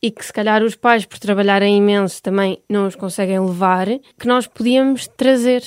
e 0.00 0.08
que 0.08 0.24
se 0.24 0.32
calhar 0.32 0.62
os 0.62 0.76
pais, 0.76 1.04
por 1.04 1.18
trabalharem 1.18 1.76
imenso, 1.76 2.22
também 2.22 2.62
não 2.68 2.86
os 2.86 2.94
conseguem 2.94 3.40
levar, 3.40 3.88
que 4.16 4.28
nós 4.28 4.46
podíamos 4.46 5.08
trazer 5.08 5.64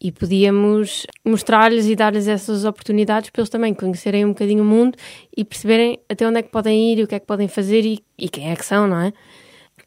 e 0.00 0.10
podíamos 0.10 1.06
mostrar-lhes 1.24 1.86
e 1.86 1.94
dar-lhes 1.94 2.26
essas 2.26 2.64
oportunidades 2.64 3.30
para 3.30 3.40
eles 3.40 3.50
também 3.50 3.74
conhecerem 3.74 4.24
um 4.24 4.30
bocadinho 4.30 4.62
o 4.62 4.66
mundo 4.66 4.96
e 5.36 5.44
perceberem 5.44 6.00
até 6.08 6.26
onde 6.26 6.38
é 6.38 6.42
que 6.42 6.48
podem 6.48 6.92
ir 6.92 7.00
e 7.00 7.02
o 7.04 7.06
que 7.06 7.14
é 7.14 7.20
que 7.20 7.26
podem 7.26 7.48
fazer 7.48 7.84
e, 7.84 8.02
e 8.18 8.28
quem 8.28 8.50
é 8.50 8.56
que 8.56 8.64
são, 8.64 8.88
não 8.88 9.00
é? 9.00 9.12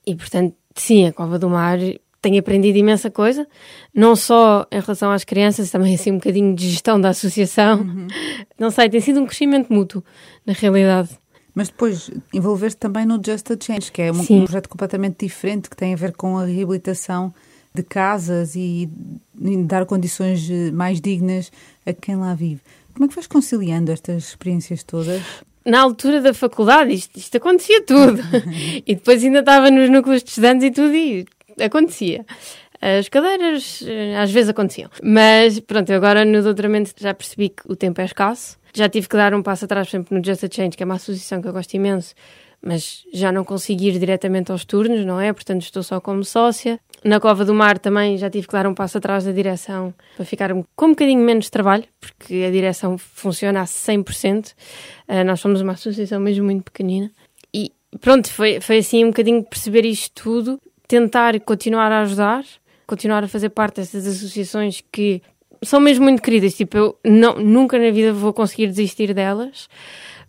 E 0.05 0.15
portanto, 0.15 0.55
sim, 0.75 1.07
a 1.07 1.13
Cova 1.13 1.39
do 1.39 1.49
Mar 1.49 1.79
tem 2.21 2.39
aprendido 2.39 2.77
imensa 2.77 3.11
coisa, 3.11 3.45
não 3.93 4.15
só 4.15 4.65
em 4.71 4.79
relação 4.79 5.11
às 5.11 5.25
crianças, 5.25 5.69
também 5.69 5.93
assim 5.93 6.11
um 6.11 6.15
bocadinho 6.15 6.55
de 6.55 6.69
gestão 6.69 6.99
da 6.99 7.09
associação. 7.09 7.81
Uhum. 7.81 8.07
Não 8.57 8.71
sei, 8.71 8.89
tem 8.89 9.01
sido 9.01 9.19
um 9.19 9.25
crescimento 9.25 9.73
mútuo, 9.73 10.01
na 10.45 10.53
realidade. 10.53 11.09
Mas 11.53 11.67
depois 11.67 12.09
envolver-te 12.33 12.77
também 12.77 13.05
no 13.05 13.15
Just 13.23 13.51
a 13.51 13.57
Change, 13.59 13.91
que 13.91 14.01
é 14.01 14.11
um, 14.11 14.19
um 14.19 14.45
projeto 14.45 14.69
completamente 14.69 15.25
diferente 15.25 15.69
que 15.69 15.75
tem 15.75 15.93
a 15.93 15.97
ver 15.97 16.13
com 16.13 16.37
a 16.37 16.45
reabilitação 16.45 17.33
de 17.73 17.83
casas 17.83 18.55
e, 18.55 18.89
dar 19.65 19.85
condições 19.85 20.49
eh, 20.49 20.71
mais 20.71 21.01
dignas 21.01 21.51
a 21.85 21.93
quem 21.93 22.15
lá 22.15 22.35
vive. 22.35 22.61
Como 22.93 23.05
é 23.05 23.07
que 23.07 23.15
vais 23.15 23.27
conciliando 23.27 23.91
estas 23.91 24.29
experiências 24.29 24.83
todas? 24.83 25.21
Na 25.65 25.81
altura 25.81 26.21
da 26.21 26.33
faculdade, 26.33 26.93
isto, 26.93 27.17
isto 27.17 27.37
acontecia 27.37 27.83
tudo. 27.83 28.21
e 28.85 28.95
depois 28.95 29.23
ainda 29.23 29.39
estava 29.39 29.71
nos 29.71 29.89
núcleos 29.89 30.23
de 30.23 30.29
estudantes 30.29 30.67
e 30.67 30.71
tudo, 30.71 30.93
e 30.93 31.25
acontecia. 31.59 32.25
As 32.79 33.07
cadeiras 33.07 33.81
eh, 33.87 34.17
às 34.17 34.29
vezes 34.29 34.49
aconteciam. 34.49 34.89
Mas 35.01 35.59
pronto, 35.59 35.91
agora 35.93 36.25
no 36.25 36.43
doutoramento 36.43 36.91
já 36.97 37.13
percebi 37.13 37.49
que 37.49 37.63
o 37.65 37.75
tempo 37.75 38.01
é 38.01 38.05
escasso. 38.05 38.57
Já 38.75 38.89
tive 38.89 39.07
que 39.07 39.15
dar 39.15 39.33
um 39.33 39.41
passo 39.41 39.65
atrás, 39.65 39.87
por 39.87 39.95
exemplo, 39.95 40.17
no 40.17 40.23
Just 40.23 40.43
a 40.43 40.47
Change, 40.51 40.75
que 40.75 40.83
é 40.83 40.85
uma 40.85 40.95
associação 40.95 41.41
que 41.41 41.47
eu 41.47 41.53
gosto 41.53 41.73
imenso, 41.75 42.13
mas 42.65 43.03
já 43.13 43.29
não 43.29 43.43
consigo 43.43 43.83
ir 43.83 43.99
diretamente 43.99 44.51
aos 44.51 44.63
turnos, 44.63 45.05
não 45.05 45.19
é? 45.19 45.33
Portanto, 45.33 45.63
estou 45.63 45.83
só 45.83 45.99
como 45.99 46.23
sócia. 46.23 46.79
Na 47.03 47.19
Cova 47.19 47.43
do 47.43 47.53
Mar 47.53 47.77
também 47.77 48.17
já 48.17 48.29
tive 48.29 48.47
que 48.47 48.53
dar 48.53 48.65
um 48.65 48.73
passo 48.73 48.97
atrás 48.97 49.25
da 49.25 49.33
direção 49.33 49.93
para 50.15 50.25
ficar 50.25 50.53
com 50.75 50.85
um 50.85 50.89
bocadinho 50.91 51.21
menos 51.21 51.49
trabalho, 51.49 51.83
porque 51.99 52.45
a 52.47 52.51
direção 52.51 52.97
funciona 52.97 53.61
a 53.61 53.65
100%. 53.65 54.47
Uh, 54.47 54.53
eh, 55.09 55.23
nós 55.25 55.41
somos 55.41 55.59
uma 55.59 55.73
associação 55.73 56.21
mesmo 56.21 56.45
muito 56.45 56.63
pequenina. 56.63 57.11
E 57.53 57.73
pronto, 57.99 58.31
foi, 58.31 58.61
foi 58.61 58.77
assim 58.77 59.03
um 59.03 59.09
bocadinho 59.09 59.43
perceber 59.43 59.83
isto 59.83 60.23
tudo, 60.23 60.57
tentar 60.87 61.37
continuar 61.41 61.91
a 61.91 62.01
ajudar, 62.03 62.45
continuar 62.87 63.25
a 63.25 63.27
fazer 63.27 63.49
parte 63.49 63.81
dessas 63.81 64.07
associações 64.07 64.81
que 64.89 65.21
são 65.61 65.81
mesmo 65.81 66.05
muito 66.05 66.21
queridas. 66.21 66.53
Tipo, 66.53 66.77
eu 66.77 66.99
não, 67.03 67.35
nunca 67.35 67.77
na 67.77 67.91
vida 67.91 68.13
vou 68.13 68.31
conseguir 68.31 68.67
desistir 68.67 69.13
delas, 69.13 69.67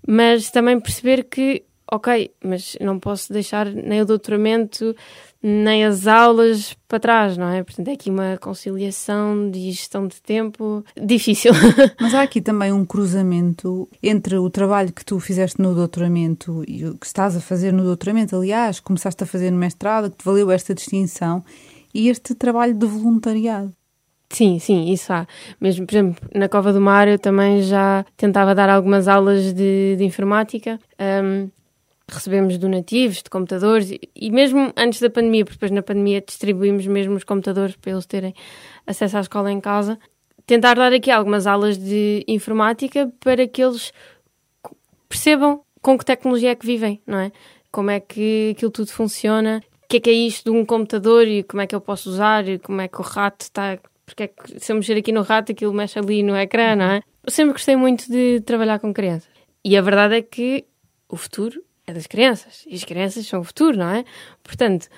mas 0.05 0.51
também 0.51 0.81
perceber 0.81 1.23
que 1.25 1.63
ok, 1.95 2.31
mas 2.43 2.77
não 2.81 2.99
posso 2.99 3.33
deixar 3.33 3.67
nem 3.67 4.03
o 4.03 4.05
doutoramento 4.05 4.95
nem 5.47 5.85
as 5.85 6.07
aulas 6.07 6.75
para 6.89 6.99
trás, 6.99 7.37
não 7.37 7.49
é? 7.49 7.63
Portanto, 7.63 7.89
é 7.89 7.93
aqui 7.93 8.09
uma 8.09 8.39
conciliação 8.39 9.51
de 9.51 9.71
gestão 9.71 10.09
de 10.09 10.21
tempo 10.23 10.83
difícil. 10.99 11.53
Mas 12.01 12.15
há 12.15 12.23
aqui 12.23 12.41
também 12.41 12.73
um 12.73 12.83
cruzamento 12.83 13.87
entre 14.03 14.39
o 14.39 14.49
trabalho 14.49 14.91
que 14.91 15.05
tu 15.05 15.21
fizeste 15.21 15.61
no 15.61 15.75
doutoramento 15.75 16.65
e 16.67 16.87
o 16.87 16.97
que 16.97 17.05
estás 17.05 17.37
a 17.37 17.41
fazer 17.41 17.75
no 17.75 17.83
doutoramento, 17.83 18.35
aliás, 18.35 18.81
começaste 18.81 19.23
a 19.23 19.27
fazer 19.27 19.51
no 19.51 19.59
mestrado, 19.59 20.11
que 20.11 20.17
te 20.17 20.25
valeu 20.25 20.51
esta 20.51 20.75
distinção, 20.75 21.45
e 21.93 22.09
este 22.09 22.35
trabalho 22.35 22.73
de 22.73 22.87
voluntariado. 22.87 23.71
Sim, 24.31 24.59
sim, 24.59 24.91
isso 24.91 25.13
há. 25.13 25.27
Mesmo, 25.61 25.87
por 25.87 25.95
exemplo, 25.95 26.29
na 26.35 26.49
Cova 26.49 26.73
do 26.73 26.81
Mar 26.81 27.07
eu 27.07 27.19
também 27.19 27.63
já 27.63 28.05
tentava 28.17 28.55
dar 28.55 28.71
algumas 28.71 29.07
aulas 29.07 29.53
de, 29.53 29.95
de 29.97 30.05
informática. 30.05 30.81
Um, 30.99 31.51
recebemos 32.09 32.59
donativos 32.59 33.19
de 33.19 33.31
computadores 33.31 33.91
e, 33.91 34.01
e, 34.15 34.31
mesmo 34.31 34.73
antes 34.77 35.01
da 35.01 35.11
pandemia, 35.11 35.45
porque 35.45 35.57
depois 35.57 35.71
na 35.71 35.83
pandemia 35.83 36.21
distribuímos 36.21 36.87
mesmo 36.87 37.15
os 37.15 37.25
computadores 37.25 37.77
para 37.77 37.93
eles 37.93 38.07
terem 38.07 38.35
acesso 38.87 39.17
à 39.17 39.21
escola 39.21 39.51
em 39.51 39.61
casa. 39.61 39.99
Tentar 40.47 40.75
dar 40.75 40.93
aqui 40.93 41.11
algumas 41.11 41.47
aulas 41.47 41.79
de 41.79 42.25
informática 42.29 43.11
para 43.21 43.47
que 43.49 43.63
eles 43.63 43.93
percebam 45.09 45.63
com 45.81 45.97
que 45.97 46.05
tecnologia 46.05 46.51
é 46.51 46.55
que 46.55 46.67
vivem, 46.67 47.01
não 47.07 47.19
é? 47.19 47.33
Como 47.71 47.91
é 47.91 48.01
que 48.01 48.53
aquilo 48.55 48.71
tudo 48.71 48.91
funciona, 48.91 49.63
o 49.85 49.89
que 49.89 49.97
é 49.97 50.01
que 50.01 50.11
é 50.11 50.13
isto 50.13 50.51
de 50.51 50.57
um 50.57 50.65
computador 50.65 51.27
e 51.27 51.43
como 51.43 51.63
é 51.63 51.67
que 51.67 51.75
eu 51.75 51.81
posso 51.81 52.11
usar 52.11 52.47
e 52.49 52.59
como 52.59 52.81
é 52.81 52.89
que 52.89 53.01
o 53.01 53.03
rato 53.03 53.43
está. 53.43 53.79
Porque 54.05 54.25
é 54.25 54.29
que 54.29 54.61
se 54.61 54.71
eu 54.71 54.77
mexer 54.77 54.99
aqui 54.99 55.13
no 55.13 55.23
rato 55.23 55.53
aquilo 55.53 55.73
mexe 55.73 55.99
ali 55.99 56.23
no 56.23 56.37
ecrã, 56.37 56.77
não 56.77 56.85
é? 56.85 57.03
Eu 57.25 57.31
sempre 57.31 57.53
gostei 57.53 57.75
muito 57.75 58.11
de 58.11 58.41
trabalhar 58.43 58.79
com 58.79 58.93
crianças. 58.93 59.31
E 59.65 59.77
a 59.79 59.81
verdade 59.81 60.17
é 60.17 60.23
que 60.23 60.67
o 61.09 61.17
futuro 61.17 61.63
é 61.87 61.93
das 61.93 62.07
crianças. 62.07 62.65
E 62.67 62.75
as 62.75 62.85
crianças 62.85 63.27
são 63.27 63.41
o 63.41 63.45
futuro, 63.45 63.77
não 63.77 63.89
é? 63.89 64.05
Portanto, 64.43 64.89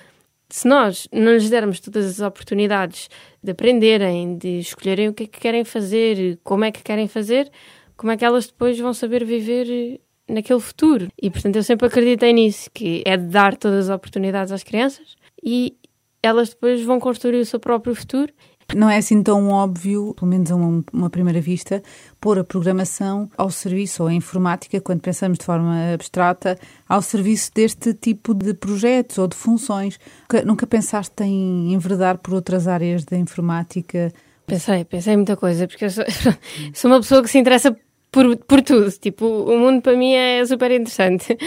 se 0.49 0.67
nós 0.67 1.07
não 1.11 1.33
lhes 1.33 1.49
dermos 1.49 1.79
todas 1.79 2.05
as 2.05 2.19
oportunidades 2.19 3.09
de 3.43 3.51
aprenderem, 3.51 4.37
de 4.37 4.59
escolherem 4.59 5.09
o 5.09 5.13
que 5.13 5.23
é 5.23 5.27
que 5.27 5.39
querem 5.39 5.63
fazer, 5.63 6.39
como 6.43 6.63
é 6.63 6.71
que 6.71 6.81
querem 6.81 7.07
fazer, 7.07 7.51
como 7.95 8.11
é 8.11 8.17
que 8.17 8.23
elas 8.23 8.47
depois 8.47 8.79
vão 8.79 8.93
saber 8.93 9.25
viver 9.25 9.99
naquele 10.27 10.59
futuro? 10.59 11.07
E 11.21 11.29
portanto 11.29 11.57
eu 11.57 11.63
sempre 11.63 11.87
acreditei 11.87 12.31
nisso, 12.31 12.69
que 12.73 13.03
é 13.05 13.17
de 13.17 13.25
dar 13.25 13.57
todas 13.57 13.89
as 13.89 13.95
oportunidades 13.95 14.53
às 14.53 14.63
crianças 14.63 15.15
e 15.43 15.75
elas 16.23 16.49
depois 16.49 16.81
vão 16.81 16.99
construir 16.99 17.39
o 17.39 17.45
seu 17.45 17.59
próprio 17.59 17.93
futuro 17.93 18.33
não 18.75 18.89
é 18.89 18.97
assim 18.97 19.23
tão 19.23 19.49
óbvio, 19.49 20.13
pelo 20.13 20.29
menos 20.29 20.51
a 20.51 20.55
uma, 20.55 20.83
uma, 20.91 21.09
primeira 21.09 21.39
vista, 21.39 21.81
pôr 22.19 22.37
a 22.39 22.43
programação 22.43 23.29
ao 23.37 23.49
serviço, 23.49 24.03
ou 24.03 24.09
a 24.09 24.13
informática, 24.13 24.81
quando 24.81 25.01
pensamos 25.01 25.37
de 25.37 25.45
forma 25.45 25.93
abstrata, 25.93 26.57
ao 26.87 27.01
serviço 27.01 27.51
deste 27.53 27.93
tipo 27.93 28.33
de 28.33 28.53
projetos 28.53 29.17
ou 29.17 29.27
de 29.27 29.35
funções. 29.35 29.99
Nunca, 30.23 30.45
nunca 30.45 30.67
pensaste 30.67 31.23
em 31.23 31.73
enverdar 31.73 32.17
por 32.17 32.33
outras 32.33 32.67
áreas 32.67 33.05
da 33.05 33.17
informática? 33.17 34.11
Pensei, 34.45 34.83
pensei 34.83 35.15
muita 35.15 35.37
coisa, 35.37 35.67
porque 35.67 35.85
eu 35.85 35.89
sou, 35.89 36.05
sou 36.73 36.91
uma 36.91 36.99
pessoa 36.99 37.23
que 37.23 37.29
se 37.29 37.37
interessa 37.37 37.75
por, 38.11 38.37
por 38.37 38.61
tudo. 38.61 38.91
Tipo, 38.91 39.25
o 39.25 39.57
mundo 39.57 39.81
para 39.81 39.95
mim 39.95 40.13
é 40.13 40.45
super 40.45 40.71
interessante. 40.71 41.37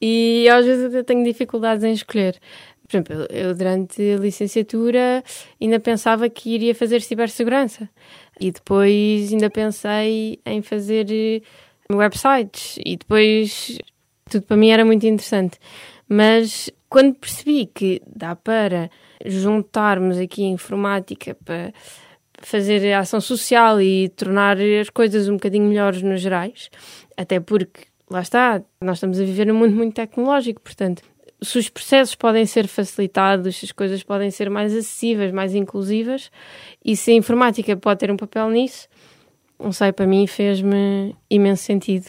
E 0.00 0.48
às 0.48 0.64
vezes 0.64 0.94
eu 0.94 1.04
tenho 1.04 1.24
dificuldades 1.24 1.84
em 1.84 1.92
escolher. 1.92 2.38
Por 2.92 2.98
exemplo, 2.98 3.26
eu 3.30 3.54
durante 3.54 4.02
a 4.02 4.18
licenciatura 4.18 5.24
ainda 5.58 5.80
pensava 5.80 6.28
que 6.28 6.50
iria 6.50 6.74
fazer 6.74 7.00
cibersegurança 7.00 7.88
e 8.38 8.52
depois 8.52 9.32
ainda 9.32 9.48
pensei 9.48 10.38
em 10.44 10.60
fazer 10.60 11.06
eh, 11.10 11.40
websites 11.90 12.78
e 12.84 12.98
depois 12.98 13.78
tudo 14.28 14.42
para 14.42 14.58
mim 14.58 14.68
era 14.68 14.84
muito 14.84 15.06
interessante. 15.06 15.58
Mas 16.06 16.68
quando 16.90 17.14
percebi 17.14 17.64
que 17.64 18.02
dá 18.06 18.36
para 18.36 18.90
juntarmos 19.24 20.18
aqui 20.18 20.44
a 20.44 20.48
informática 20.48 21.34
para 21.46 21.72
fazer 22.42 22.92
ação 22.92 23.22
social 23.22 23.80
e 23.80 24.10
tornar 24.10 24.58
as 24.60 24.90
coisas 24.90 25.30
um 25.30 25.34
bocadinho 25.34 25.66
melhores 25.66 26.02
nos 26.02 26.20
gerais, 26.20 26.68
até 27.16 27.40
porque 27.40 27.84
lá 28.10 28.20
está, 28.20 28.60
nós 28.82 28.98
estamos 28.98 29.18
a 29.18 29.24
viver 29.24 29.46
num 29.46 29.54
mundo 29.54 29.74
muito 29.74 29.94
tecnológico, 29.94 30.60
portanto, 30.60 31.02
se 31.42 31.58
os 31.58 31.68
processos 31.68 32.14
podem 32.14 32.46
ser 32.46 32.66
facilitados, 32.68 33.56
se 33.56 33.66
as 33.66 33.72
coisas 33.72 34.02
podem 34.02 34.30
ser 34.30 34.48
mais 34.48 34.72
acessíveis, 34.72 35.32
mais 35.32 35.54
inclusivas, 35.54 36.30
e 36.84 36.96
se 36.96 37.10
a 37.10 37.14
informática 37.14 37.76
pode 37.76 38.00
ter 38.00 38.10
um 38.10 38.16
papel 38.16 38.48
nisso, 38.50 38.88
não 39.58 39.72
sei, 39.72 39.92
para 39.92 40.06
mim 40.06 40.26
fez-me 40.26 41.14
imenso 41.30 41.64
sentido. 41.64 42.06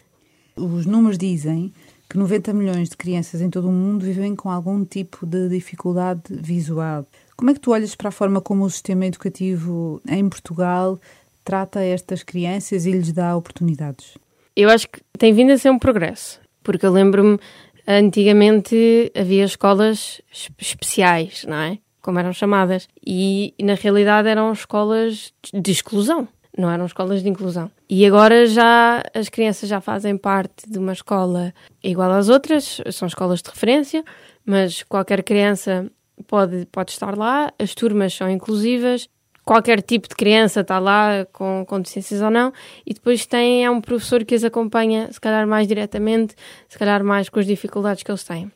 Os 0.56 0.86
números 0.86 1.18
dizem 1.18 1.72
que 2.08 2.18
90 2.18 2.52
milhões 2.52 2.88
de 2.88 2.96
crianças 2.96 3.40
em 3.40 3.50
todo 3.50 3.68
o 3.68 3.72
mundo 3.72 4.04
vivem 4.04 4.36
com 4.36 4.50
algum 4.50 4.84
tipo 4.84 5.26
de 5.26 5.48
dificuldade 5.48 6.22
visual. 6.28 7.06
Como 7.36 7.50
é 7.50 7.54
que 7.54 7.60
tu 7.60 7.72
olhas 7.72 7.94
para 7.94 8.08
a 8.08 8.12
forma 8.12 8.40
como 8.40 8.64
o 8.64 8.70
sistema 8.70 9.06
educativo 9.06 10.00
em 10.08 10.28
Portugal 10.28 11.00
trata 11.44 11.80
estas 11.80 12.22
crianças 12.22 12.86
e 12.86 12.92
lhes 12.92 13.12
dá 13.12 13.36
oportunidades? 13.36 14.16
Eu 14.56 14.68
acho 14.68 14.88
que 14.88 15.00
tem 15.18 15.32
vindo 15.32 15.50
a 15.50 15.58
ser 15.58 15.70
um 15.70 15.78
progresso, 15.78 16.40
porque 16.62 16.86
eu 16.86 16.92
lembro-me 16.92 17.38
Antigamente 17.86 19.12
havia 19.14 19.44
escolas 19.44 20.20
especiais, 20.58 21.44
não 21.46 21.56
é? 21.56 21.78
Como 22.00 22.18
eram 22.18 22.32
chamadas. 22.32 22.88
E 23.06 23.54
na 23.60 23.74
realidade 23.74 24.28
eram 24.28 24.52
escolas 24.52 25.32
de 25.52 25.70
exclusão, 25.70 26.28
não 26.56 26.70
eram 26.70 26.86
escolas 26.86 27.22
de 27.22 27.28
inclusão. 27.28 27.70
E 27.88 28.06
agora 28.06 28.46
já 28.46 29.02
as 29.14 29.28
crianças 29.28 29.68
já 29.68 29.80
fazem 29.80 30.16
parte 30.16 30.68
de 30.68 30.78
uma 30.78 30.92
escola 30.92 31.52
igual 31.82 32.10
às 32.12 32.28
outras, 32.28 32.80
são 32.92 33.06
escolas 33.06 33.42
de 33.42 33.50
referência, 33.50 34.04
mas 34.44 34.82
qualquer 34.82 35.22
criança 35.22 35.90
pode, 36.26 36.66
pode 36.66 36.92
estar 36.92 37.16
lá, 37.16 37.52
as 37.58 37.74
turmas 37.74 38.14
são 38.14 38.28
inclusivas, 38.30 39.08
qualquer 39.44 39.82
tipo 39.82 40.08
de 40.08 40.14
criança 40.14 40.60
está 40.60 40.78
lá, 40.78 41.26
com, 41.32 41.64
com 41.68 41.80
deficiências 41.80 42.22
ou 42.22 42.30
não, 42.30 42.52
e 42.86 42.94
depois 42.94 43.26
tem 43.26 43.64
é 43.64 43.70
um 43.70 43.80
professor 43.80 44.24
que 44.24 44.34
as 44.34 44.42
acompanha, 44.42 45.12
se 45.12 45.20
calhar 45.20 45.46
mais 45.46 45.68
diretamente, 45.68 46.34
se 46.68 46.78
calhar 46.78 47.04
mais 47.04 47.28
com 47.28 47.38
as 47.38 47.46
dificuldades 47.46 48.02
que 48.02 48.10
eles 48.10 48.24
têm. 48.24 48.50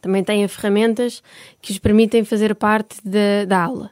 Também 0.00 0.24
têm 0.24 0.46
ferramentas 0.48 1.22
que 1.60 1.72
os 1.72 1.78
permitem 1.78 2.24
fazer 2.24 2.54
parte 2.54 2.96
de, 3.04 3.44
da 3.46 3.64
aula. 3.64 3.90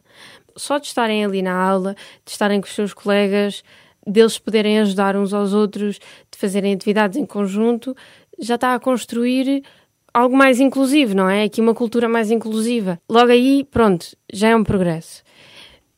Só 0.57 0.79
de 0.79 0.87
estarem 0.87 1.25
ali 1.25 1.43
na 1.43 1.55
aula, 1.55 1.95
de 2.25 2.31
estarem 2.31 2.61
com 2.61 2.67
os 2.67 2.75
seus 2.75 2.95
colegas, 2.95 3.63
deles 4.07 4.39
poderem 4.39 4.79
ajudar 4.79 5.17
uns 5.17 5.35
aos 5.35 5.53
outros, 5.53 5.99
de 6.31 6.39
fazerem 6.39 6.73
atividades 6.73 7.19
em 7.19 7.27
conjunto, 7.27 7.95
já 8.39 8.55
está 8.55 8.75
a 8.75 8.81
construir 8.81 9.63
algo 10.15 10.35
mais 10.35 10.61
inclusivo, 10.61 11.15
não 11.15 11.29
é? 11.29 11.43
Aqui 11.43 11.61
uma 11.61 11.75
cultura 11.75 12.09
mais 12.09 12.31
inclusiva. 12.31 12.99
Logo 13.11 13.33
aí, 13.33 13.65
pronto, 13.71 14.17
já 14.33 14.49
é 14.49 14.57
um 14.57 14.65
progresso 14.65 15.26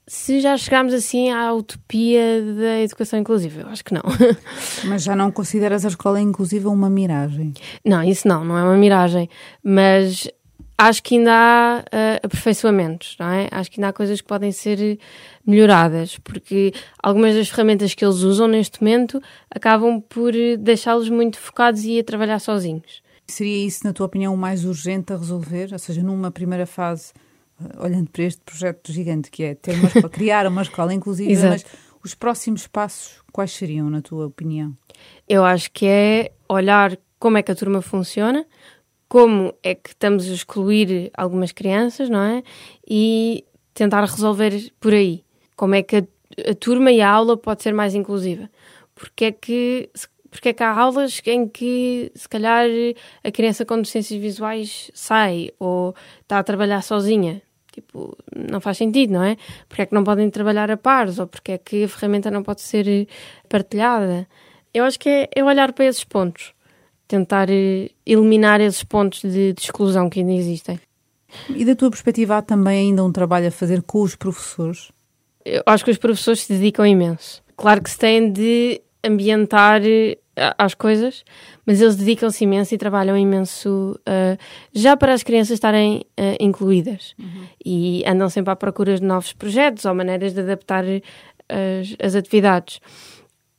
se 0.08 0.40
já 0.40 0.56
chegámos 0.56 0.94
assim 0.94 1.30
à 1.30 1.52
utopia 1.52 2.42
da 2.42 2.80
educação 2.80 3.18
inclusiva. 3.18 3.60
Eu 3.60 3.68
acho 3.68 3.84
que 3.84 3.92
não. 3.92 4.02
Mas 4.86 5.02
já 5.02 5.14
não 5.14 5.30
consideras 5.30 5.84
a 5.84 5.88
escola 5.88 6.18
inclusiva 6.20 6.70
uma 6.70 6.88
miragem? 6.88 7.52
Não, 7.84 8.02
isso 8.02 8.26
não, 8.26 8.42
não 8.42 8.56
é 8.56 8.62
uma 8.62 8.76
miragem. 8.76 9.28
Mas 9.62 10.26
acho 10.78 11.02
que 11.02 11.16
ainda 11.16 11.32
há 11.32 11.80
uh, 11.80 12.26
aperfeiçoamentos, 12.26 13.16
não 13.20 13.28
é? 13.28 13.48
Acho 13.50 13.70
que 13.70 13.78
ainda 13.78 13.88
há 13.88 13.92
coisas 13.92 14.20
que 14.22 14.26
podem 14.26 14.50
ser 14.50 14.98
melhoradas, 15.46 16.18
porque 16.18 16.72
algumas 17.02 17.34
das 17.34 17.50
ferramentas 17.50 17.94
que 17.94 18.02
eles 18.02 18.20
usam 18.20 18.48
neste 18.48 18.82
momento 18.82 19.20
acabam 19.50 20.00
por 20.00 20.32
deixá-los 20.58 21.10
muito 21.10 21.38
focados 21.38 21.84
e 21.84 21.98
a 21.98 22.04
trabalhar 22.04 22.38
sozinhos. 22.38 23.02
Seria 23.26 23.66
isso, 23.66 23.84
na 23.84 23.92
tua 23.92 24.06
opinião, 24.06 24.32
o 24.32 24.38
mais 24.38 24.64
urgente 24.64 25.12
a 25.12 25.16
resolver? 25.18 25.68
Ou 25.70 25.78
seja, 25.78 26.02
numa 26.02 26.30
primeira 26.30 26.64
fase 26.64 27.12
olhando 27.78 28.10
para 28.10 28.24
este 28.24 28.40
projeto 28.42 28.92
gigante 28.92 29.30
que 29.30 29.42
é 29.42 29.54
ter 29.54 29.74
uma 29.74 29.88
escola, 29.88 30.08
criar 30.10 30.46
uma 30.46 30.62
escola 30.62 30.94
inclusiva, 30.94 31.50
mas 31.50 31.64
os 32.02 32.14
próximos 32.14 32.66
passos 32.66 33.20
quais 33.32 33.52
seriam, 33.52 33.90
na 33.90 34.00
tua 34.00 34.26
opinião? 34.26 34.76
Eu 35.28 35.44
acho 35.44 35.70
que 35.70 35.86
é 35.86 36.32
olhar 36.48 36.96
como 37.18 37.38
é 37.38 37.42
que 37.42 37.52
a 37.52 37.54
turma 37.54 37.82
funciona, 37.82 38.46
como 39.08 39.54
é 39.62 39.74
que 39.74 39.90
estamos 39.90 40.28
a 40.28 40.32
excluir 40.32 41.10
algumas 41.16 41.52
crianças, 41.52 42.08
não 42.08 42.20
é? 42.20 42.42
E 42.88 43.44
tentar 43.74 44.00
resolver 44.04 44.72
por 44.78 44.92
aí. 44.92 45.24
Como 45.56 45.74
é 45.74 45.82
que 45.82 45.96
a, 45.96 46.02
a 46.50 46.54
turma 46.54 46.92
e 46.92 47.00
a 47.00 47.10
aula 47.10 47.36
pode 47.36 47.62
ser 47.62 47.72
mais 47.72 47.94
inclusiva? 47.94 48.50
Porque 48.94 49.26
é 49.26 49.32
que 49.32 49.90
porque 50.30 50.50
é 50.50 50.52
que 50.52 50.62
há 50.62 50.70
aulas 50.70 51.22
em 51.24 51.48
que, 51.48 52.12
se 52.14 52.28
calhar, 52.28 52.66
a 53.24 53.30
criança 53.30 53.64
com 53.64 53.76
deficiências 53.76 54.20
visuais 54.20 54.90
sai 54.92 55.50
ou 55.58 55.94
está 56.20 56.38
a 56.38 56.44
trabalhar 56.44 56.82
sozinha? 56.82 57.40
Tipo, 57.80 58.16
não 58.34 58.60
faz 58.60 58.76
sentido, 58.76 59.12
não 59.12 59.22
é? 59.22 59.36
Porque 59.68 59.82
é 59.82 59.86
que 59.86 59.94
não 59.94 60.02
podem 60.02 60.28
trabalhar 60.30 60.68
a 60.68 60.76
pares 60.76 61.20
ou 61.20 61.28
porque 61.28 61.52
é 61.52 61.58
que 61.58 61.84
a 61.84 61.88
ferramenta 61.88 62.28
não 62.28 62.42
pode 62.42 62.60
ser 62.60 63.06
partilhada? 63.48 64.26
Eu 64.74 64.84
acho 64.84 64.98
que 64.98 65.08
é, 65.08 65.28
é 65.36 65.44
olhar 65.44 65.72
para 65.72 65.84
esses 65.84 66.02
pontos, 66.02 66.52
tentar 67.06 67.48
eh, 67.48 67.90
eliminar 68.04 68.60
esses 68.60 68.82
pontos 68.82 69.22
de, 69.22 69.52
de 69.52 69.62
exclusão 69.62 70.10
que 70.10 70.18
ainda 70.18 70.32
existem. 70.32 70.80
E 71.54 71.64
da 71.64 71.76
tua 71.76 71.90
perspectiva, 71.90 72.38
há 72.38 72.42
também 72.42 72.88
ainda 72.88 73.04
um 73.04 73.12
trabalho 73.12 73.46
a 73.46 73.50
fazer 73.52 73.82
com 73.82 74.02
os 74.02 74.16
professores? 74.16 74.90
Eu 75.44 75.62
acho 75.64 75.84
que 75.84 75.90
os 75.92 75.98
professores 75.98 76.40
se 76.40 76.52
dedicam 76.52 76.84
imenso. 76.84 77.42
Claro 77.56 77.80
que 77.80 77.90
se 77.90 77.98
têm 77.98 78.32
de 78.32 78.82
ambientar 79.04 79.82
eh, 79.84 80.18
às 80.56 80.74
coisas, 80.74 81.24
mas 81.66 81.80
eles 81.80 81.96
dedicam-se 81.96 82.44
imenso 82.44 82.74
e 82.74 82.78
trabalham 82.78 83.16
imenso 83.16 83.98
uh, 84.00 84.38
já 84.72 84.96
para 84.96 85.12
as 85.12 85.22
crianças 85.22 85.52
estarem 85.54 86.04
uh, 86.18 86.36
incluídas 86.40 87.14
uhum. 87.18 87.46
e 87.64 88.04
andam 88.06 88.28
sempre 88.28 88.52
à 88.52 88.56
procura 88.56 88.96
de 88.96 89.02
novos 89.02 89.32
projetos 89.32 89.84
ou 89.84 89.94
maneiras 89.94 90.32
de 90.32 90.40
adaptar 90.40 90.84
as, 90.84 91.96
as, 92.00 92.14
atividades. 92.14 92.80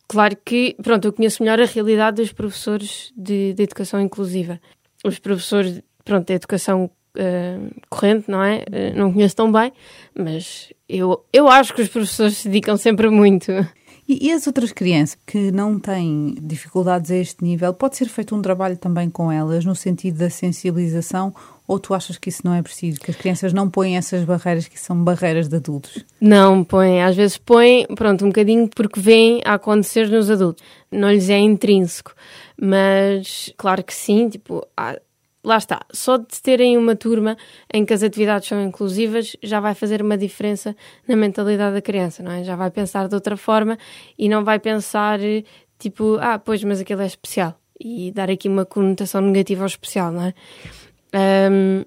Claro 0.07 0.35
que, 0.43 0.75
pronto, 0.81 1.05
eu 1.05 1.13
conheço 1.13 1.43
melhor 1.43 1.59
a 1.61 1.65
realidade 1.65 2.17
dos 2.17 2.31
professores 2.31 3.11
de, 3.15 3.53
de 3.53 3.63
educação 3.63 4.01
inclusiva. 4.01 4.59
Os 5.03 5.19
professores, 5.19 5.81
pronto, 6.03 6.27
de 6.27 6.33
educação 6.33 6.85
uh, 7.15 7.81
corrente, 7.89 8.29
não 8.29 8.43
é? 8.43 8.63
não 8.95 9.13
conheço 9.13 9.35
tão 9.35 9.51
bem, 9.51 9.71
mas 10.17 10.73
eu, 10.87 11.23
eu 11.31 11.47
acho 11.47 11.73
que 11.73 11.81
os 11.81 11.89
professores 11.89 12.37
se 12.37 12.47
dedicam 12.49 12.75
sempre 12.77 13.09
muito. 13.09 13.51
E, 14.09 14.27
e, 14.27 14.31
as 14.31 14.47
outras 14.47 14.71
crianças 14.71 15.15
que 15.23 15.51
não 15.51 15.77
têm 15.77 16.35
dificuldades 16.41 17.11
a 17.11 17.15
este 17.15 17.43
nível, 17.43 17.71
pode 17.75 17.95
ser 17.95 18.09
feito 18.09 18.35
um 18.35 18.41
trabalho 18.41 18.75
também 18.75 19.07
com 19.07 19.31
elas, 19.31 19.63
no 19.63 19.75
sentido 19.75 20.17
da 20.17 20.31
sensibilização, 20.31 21.31
ou 21.67 21.79
tu 21.79 21.93
achas 21.93 22.17
que 22.17 22.29
isso 22.29 22.41
não 22.43 22.55
é 22.55 22.63
preciso, 22.63 22.99
que 22.99 23.11
as 23.11 23.17
crianças 23.17 23.53
não 23.53 23.69
põem 23.69 23.97
essas 23.97 24.25
barreiras 24.25 24.67
que 24.67 24.79
são 24.79 25.03
barreiras 25.03 25.47
de 25.47 25.57
adultos? 25.57 26.03
Não, 26.19 26.63
põem. 26.63 27.03
Às 27.03 27.15
vezes 27.15 27.37
põem, 27.37 27.85
pronto, 27.95 28.25
um 28.25 28.29
bocadinho 28.29 28.67
porque 28.67 28.99
vêm 28.99 29.43
a 29.45 29.53
acontecer 29.53 30.09
nos 30.09 30.31
adultos. 30.31 30.63
Não 30.91 31.11
lhes 31.11 31.29
é 31.29 31.37
intrínseco. 31.37 32.15
Mas, 32.59 33.53
claro 33.55 33.83
que 33.83 33.93
sim, 33.93 34.27
tipo, 34.27 34.65
lá 35.43 35.57
está, 35.57 35.81
só 35.91 36.17
de 36.17 36.41
terem 36.41 36.77
uma 36.77 36.95
turma 36.95 37.37
em 37.73 37.85
que 37.85 37.93
as 37.93 38.03
atividades 38.03 38.47
são 38.47 38.61
inclusivas 38.61 39.35
já 39.41 39.59
vai 39.59 39.73
fazer 39.73 40.01
uma 40.01 40.17
diferença 40.17 40.75
na 41.07 41.15
mentalidade 41.15 41.75
da 41.75 41.81
criança, 41.81 42.21
não 42.21 42.31
é? 42.31 42.43
Já 42.43 42.55
vai 42.55 42.69
pensar 42.69 43.07
de 43.07 43.15
outra 43.15 43.37
forma 43.37 43.77
e 44.17 44.27
não 44.27 44.43
vai 44.43 44.59
pensar 44.59 45.19
tipo, 45.77 46.17
ah, 46.19 46.37
pois, 46.37 46.63
mas 46.63 46.81
aquilo 46.81 47.01
é 47.01 47.05
especial 47.05 47.55
e 47.79 48.11
dar 48.11 48.29
aqui 48.29 48.49
uma 48.49 48.65
conotação 48.65 49.21
negativa 49.21 49.63
ao 49.63 49.67
especial, 49.67 50.11
não 50.11 50.23
é? 50.23 50.33
Um, 51.51 51.85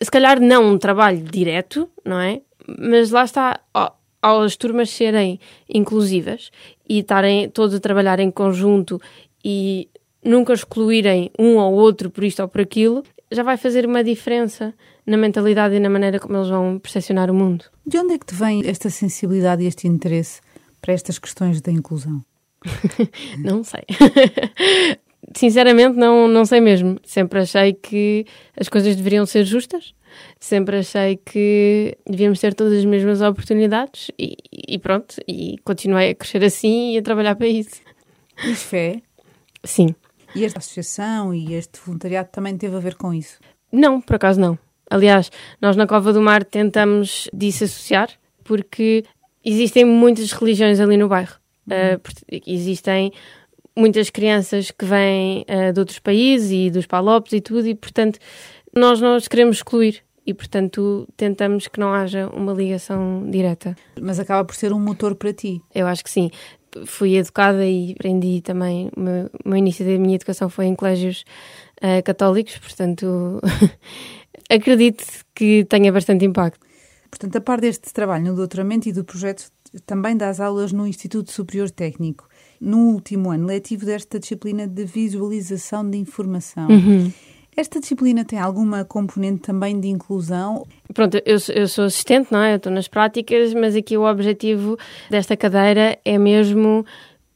se 0.00 0.10
calhar 0.10 0.40
não 0.40 0.72
um 0.72 0.78
trabalho 0.78 1.22
direto, 1.22 1.88
não 2.04 2.20
é? 2.20 2.42
Mas 2.66 3.10
lá 3.10 3.24
está, 3.24 3.60
ó, 3.72 3.92
ao 4.20 4.42
as 4.42 4.56
turmas 4.56 4.90
serem 4.90 5.38
inclusivas 5.68 6.50
e 6.88 6.98
estarem 6.98 7.48
todos 7.48 7.74
a 7.74 7.80
trabalhar 7.80 8.18
em 8.18 8.30
conjunto 8.30 9.00
e 9.44 9.88
nunca 10.24 10.52
excluírem 10.52 11.30
um 11.38 11.56
ou 11.56 11.74
outro 11.74 12.10
por 12.10 12.24
isto 12.24 12.40
ou 12.42 12.48
por 12.48 12.60
aquilo, 12.60 13.02
já 13.30 13.42
vai 13.42 13.56
fazer 13.56 13.86
uma 13.86 14.02
diferença 14.02 14.74
na 15.06 15.16
mentalidade 15.16 15.74
e 15.74 15.80
na 15.80 15.88
maneira 15.88 16.18
como 16.18 16.36
eles 16.36 16.48
vão 16.48 16.78
percepcionar 16.78 17.30
o 17.30 17.34
mundo. 17.34 17.64
De 17.86 17.98
onde 17.98 18.14
é 18.14 18.18
que 18.18 18.26
te 18.26 18.34
vem 18.34 18.62
esta 18.66 18.90
sensibilidade 18.90 19.62
e 19.62 19.66
este 19.66 19.86
interesse 19.86 20.40
para 20.80 20.92
estas 20.92 21.18
questões 21.18 21.60
da 21.60 21.72
inclusão? 21.72 22.24
não 23.38 23.62
sei. 23.62 23.82
Sinceramente, 25.34 25.96
não, 25.96 26.26
não 26.26 26.44
sei 26.44 26.60
mesmo. 26.60 26.98
Sempre 27.04 27.40
achei 27.40 27.72
que 27.74 28.26
as 28.58 28.68
coisas 28.68 28.96
deveriam 28.96 29.26
ser 29.26 29.44
justas, 29.44 29.94
sempre 30.40 30.78
achei 30.78 31.16
que 31.16 31.96
devíamos 32.08 32.40
ter 32.40 32.54
todas 32.54 32.72
as 32.72 32.84
mesmas 32.84 33.20
oportunidades 33.20 34.10
e, 34.18 34.36
e 34.50 34.78
pronto. 34.78 35.16
E 35.26 35.58
continuei 35.64 36.10
a 36.10 36.14
crescer 36.14 36.42
assim 36.44 36.94
e 36.94 36.98
a 36.98 37.02
trabalhar 37.02 37.36
para 37.36 37.46
isso. 37.46 37.80
Tens 38.42 38.62
fé? 38.62 39.02
Sim. 39.64 39.94
E 40.34 40.44
esta 40.44 40.58
associação 40.58 41.32
e 41.32 41.54
este 41.54 41.80
voluntariado 41.84 42.28
também 42.30 42.56
teve 42.56 42.76
a 42.76 42.80
ver 42.80 42.94
com 42.94 43.12
isso? 43.12 43.38
Não, 43.72 44.00
por 44.00 44.16
acaso 44.16 44.40
não. 44.40 44.58
Aliás, 44.90 45.30
nós 45.60 45.76
na 45.76 45.86
Cova 45.86 46.12
do 46.12 46.22
Mar 46.22 46.44
tentamos 46.44 47.28
desassociar 47.32 48.10
porque 48.42 49.04
existem 49.44 49.84
muitas 49.84 50.32
religiões 50.32 50.80
ali 50.80 50.96
no 50.96 51.08
bairro. 51.08 51.36
Uhum. 51.66 51.94
Uh, 51.96 52.42
existem 52.46 53.12
muitas 53.76 54.10
crianças 54.10 54.70
que 54.70 54.84
vêm 54.84 55.44
uh, 55.48 55.72
de 55.72 55.78
outros 55.78 55.98
países 55.98 56.50
e 56.50 56.70
dos 56.70 56.86
palopes 56.86 57.32
e 57.32 57.40
tudo, 57.40 57.68
e 57.68 57.74
portanto 57.74 58.18
nós 58.74 59.00
não 59.00 59.16
os 59.16 59.28
queremos 59.28 59.58
excluir 59.58 60.02
e, 60.28 60.34
portanto, 60.34 61.08
tentamos 61.16 61.68
que 61.68 61.80
não 61.80 61.94
haja 61.94 62.28
uma 62.28 62.52
ligação 62.52 63.24
direta. 63.30 63.74
Mas 63.98 64.20
acaba 64.20 64.44
por 64.44 64.54
ser 64.54 64.74
um 64.74 64.78
motor 64.78 65.14
para 65.14 65.32
ti. 65.32 65.62
Eu 65.74 65.86
acho 65.86 66.04
que 66.04 66.10
sim 66.10 66.30
fui 66.86 67.16
educada 67.16 67.66
e 67.66 67.92
aprendi 67.92 68.40
também. 68.40 68.90
O 68.96 69.00
meu, 69.00 69.30
o 69.44 69.48
meu 69.48 69.58
início 69.58 69.84
da 69.84 69.98
minha 69.98 70.14
educação 70.14 70.48
foi 70.48 70.66
em 70.66 70.74
colégios 70.74 71.24
uh, 71.82 72.02
católicos, 72.04 72.58
portanto, 72.58 73.40
acredito 74.50 75.04
que 75.34 75.64
tenha 75.64 75.92
bastante 75.92 76.24
impacto. 76.24 76.66
Portanto, 77.10 77.36
a 77.36 77.40
par 77.40 77.60
deste 77.60 77.92
trabalho 77.92 78.24
no 78.24 78.34
doutoramento 78.34 78.88
e 78.88 78.92
do 78.92 79.02
projeto, 79.02 79.50
também 79.86 80.16
das 80.16 80.40
aulas 80.40 80.72
no 80.72 80.86
Instituto 80.86 81.32
Superior 81.32 81.70
Técnico. 81.70 82.28
No 82.60 82.78
último 82.92 83.30
ano 83.30 83.46
letivo 83.46 83.86
desta 83.86 84.18
disciplina 84.18 84.66
de 84.66 84.84
visualização 84.84 85.88
de 85.88 85.96
informação. 85.96 86.68
Uhum. 86.68 87.12
Esta 87.58 87.80
disciplina 87.80 88.24
tem 88.24 88.38
alguma 88.38 88.84
componente 88.84 89.40
também 89.40 89.80
de 89.80 89.88
inclusão? 89.88 90.64
Pronto, 90.94 91.16
eu, 91.26 91.38
eu 91.52 91.66
sou 91.66 91.86
assistente, 91.86 92.30
não 92.30 92.40
é? 92.40 92.52
Eu 92.52 92.58
estou 92.58 92.70
nas 92.70 92.86
práticas, 92.86 93.52
mas 93.52 93.74
aqui 93.74 93.96
o 93.96 94.08
objetivo 94.08 94.78
desta 95.10 95.36
cadeira 95.36 95.98
é 96.04 96.16
mesmo 96.18 96.86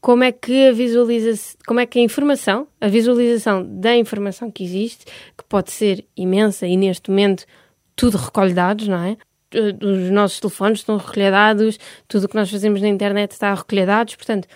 como 0.00 0.22
é 0.22 0.30
que 0.30 0.68
a 0.68 0.72
visualização, 0.72 1.58
como 1.66 1.80
é 1.80 1.86
que 1.86 1.98
a 1.98 2.02
informação, 2.02 2.68
a 2.80 2.86
visualização 2.86 3.66
da 3.66 3.96
informação 3.96 4.48
que 4.48 4.62
existe, 4.62 5.06
que 5.36 5.42
pode 5.48 5.72
ser 5.72 6.04
imensa 6.16 6.68
e 6.68 6.76
neste 6.76 7.10
momento 7.10 7.44
tudo 7.96 8.16
recolhe 8.16 8.54
dados, 8.54 8.86
não 8.86 8.98
é? 8.98 9.16
Os 9.52 10.08
nossos 10.12 10.38
telefones 10.38 10.78
estão 10.78 10.94
a 10.94 10.98
recolher 10.98 11.32
dados, 11.32 11.80
tudo 12.06 12.26
o 12.26 12.28
que 12.28 12.36
nós 12.36 12.48
fazemos 12.48 12.80
na 12.80 12.86
internet 12.86 13.32
está 13.32 13.50
a 13.50 13.56
recolher 13.56 13.86
dados, 13.86 14.14
portanto, 14.14 14.46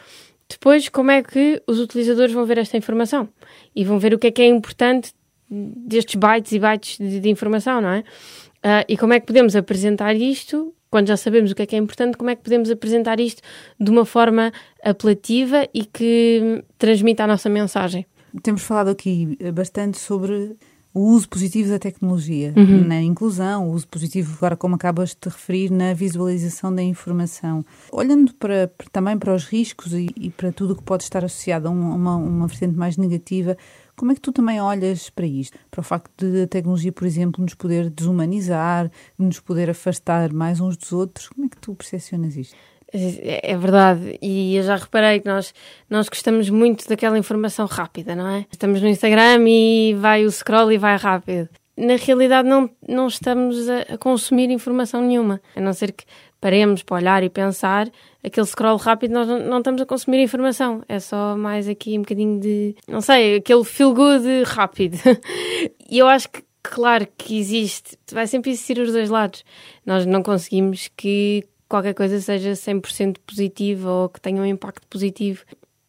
depois 0.48 0.88
como 0.88 1.11
é 1.11 1.24
que 1.24 1.61
os 1.66 1.81
utilizadores 1.81 2.33
vão 2.33 2.46
ver 2.46 2.59
esta 2.59 2.76
informação 2.76 3.29
e 3.74 3.85
vão 3.85 3.98
ver 3.98 4.14
o 4.14 4.18
que 4.18 4.29
é 4.29 4.31
que 4.31 4.42
é 4.42 4.46
importante 4.46 5.12
destes 5.50 6.14
bytes 6.16 6.52
e 6.52 6.59
bytes 6.59 6.98
de, 6.98 7.20
de 7.20 7.28
informação, 7.28 7.80
não 7.80 7.90
é? 7.90 8.00
Uh, 8.00 8.85
e 8.88 8.96
como 8.96 9.12
é 9.12 9.20
que 9.20 9.26
podemos 9.26 9.54
apresentar 9.54 10.14
isto, 10.14 10.74
quando 10.90 11.09
já 11.09 11.16
sabemos 11.16 11.50
o 11.52 11.54
que 11.54 11.62
é 11.62 11.66
que 11.66 11.76
é 11.76 11.78
importante, 11.78 12.16
como 12.16 12.30
é 12.30 12.37
que 12.37 12.42
podemos 12.42 12.70
apresentar 12.70 13.20
isto 13.20 13.42
de 13.78 13.90
uma 13.90 14.04
forma 14.04 14.52
apelativa 14.82 15.68
e 15.72 15.85
que 15.85 16.64
transmita 16.78 17.24
a 17.24 17.26
nossa 17.26 17.48
mensagem? 17.48 18.06
Temos 18.42 18.62
falado 18.62 18.88
aqui 18.88 19.38
bastante 19.52 19.98
sobre 19.98 20.56
o 20.96 21.11
uso 21.11 21.28
positivo 21.28 21.68
da 21.68 21.78
tecnologia 21.78 22.54
uhum. 22.56 22.82
na 22.88 23.02
inclusão, 23.02 23.68
o 23.68 23.72
uso 23.72 23.87
positivo, 23.87 24.35
agora 24.38 24.56
como 24.56 24.76
acabas 24.76 25.11
de 25.11 25.16
te 25.16 25.28
referir, 25.28 25.70
na 25.70 25.92
visualização 25.92 26.74
da 26.74 26.82
informação. 26.82 27.62
Olhando 27.92 28.32
para, 28.32 28.70
também 28.90 29.18
para 29.18 29.35
os 29.35 29.44
riscos 29.44 29.92
e, 29.92 30.09
e 30.16 30.30
para 30.30 30.50
tudo 30.50 30.72
o 30.72 30.76
que 30.76 30.82
pode 30.82 31.02
estar 31.02 31.22
associado 31.22 31.68
a 31.68 31.70
uma, 31.70 32.16
uma 32.16 32.46
vertente 32.46 32.78
mais 32.78 32.96
negativa, 32.96 33.59
como 33.96 34.12
é 34.12 34.14
que 34.14 34.20
tu 34.20 34.30
também 34.32 34.61
olhas 34.61 35.11
para 35.11 35.26
isto? 35.26 35.59
Para 35.70 35.80
o 35.80 35.85
facto 35.85 36.30
de 36.30 36.42
a 36.42 36.46
tecnologia, 36.46 36.92
por 36.92 37.06
exemplo, 37.06 37.42
nos 37.42 37.54
poder 37.54 37.90
desumanizar, 37.90 38.90
nos 39.18 39.40
poder 39.40 39.70
afastar 39.70 40.32
mais 40.32 40.61
uns 40.61 40.76
dos 40.76 40.92
outros? 40.92 41.28
Como 41.28 41.46
é 41.46 41.48
que 41.48 41.56
tu 41.56 41.74
percepcionas 41.74 42.37
isto? 42.37 42.54
É, 42.92 43.52
é 43.52 43.56
verdade, 43.56 44.18
e 44.22 44.56
eu 44.56 44.62
já 44.62 44.76
reparei 44.76 45.20
que 45.20 45.26
nós, 45.26 45.52
nós 45.90 46.09
gostamos 46.09 46.48
muito 46.48 46.88
daquela 46.88 47.18
informação 47.18 47.66
rápida, 47.66 48.14
não 48.14 48.28
é? 48.28 48.46
Estamos 48.50 48.80
no 48.80 48.88
Instagram 48.88 49.44
e 49.48 49.94
vai 49.94 50.24
o 50.24 50.30
scroll 50.30 50.70
e 50.70 50.78
vai 50.78 50.96
rápido. 50.96 51.48
Na 51.76 51.96
realidade, 51.96 52.48
não, 52.48 52.70
não 52.88 53.09
estamos 53.09 53.68
a, 53.68 53.94
a 53.94 53.98
consumir 53.98 54.50
informação 54.50 55.02
nenhuma, 55.02 55.40
a 55.54 55.61
não 55.61 55.72
ser 55.72 55.92
que 55.92 56.04
paremos 56.40 56.82
para 56.82 56.96
olhar 56.96 57.22
e 57.22 57.28
pensar, 57.28 57.90
aquele 58.26 58.46
scroll 58.46 58.76
rápido 58.76 59.12
nós 59.12 59.28
não, 59.28 59.38
não, 59.38 59.58
estamos 59.58 59.80
a 59.80 59.86
consumir 59.86 60.20
informação. 60.20 60.82
É 60.88 60.98
só 60.98 61.36
mais 61.36 61.68
aqui 61.68 61.96
um 61.96 62.02
bocadinho 62.02 62.40
de, 62.40 62.74
não 62.88 63.00
sei, 63.00 63.36
aquele 63.36 63.64
feel 63.64 63.94
good 63.94 64.42
rápido. 64.44 64.98
e 65.88 65.98
eu 65.98 66.08
acho 66.08 66.28
que, 66.28 66.42
claro 66.62 67.06
que 67.16 67.38
existe, 67.38 67.96
vai 68.10 68.26
sempre 68.26 68.50
existir 68.50 68.78
os 68.78 68.92
dois 68.92 69.08
lados. 69.08 69.44
Nós 69.84 70.04
não 70.04 70.22
conseguimos 70.22 70.90
que 70.96 71.44
qualquer 71.68 71.94
coisa 71.94 72.20
seja 72.20 72.52
100% 72.52 73.16
positiva 73.24 73.90
ou 73.90 74.08
que 74.08 74.20
tenha 74.20 74.42
um 74.42 74.46
impacto 74.46 74.86
positivo. 74.88 75.44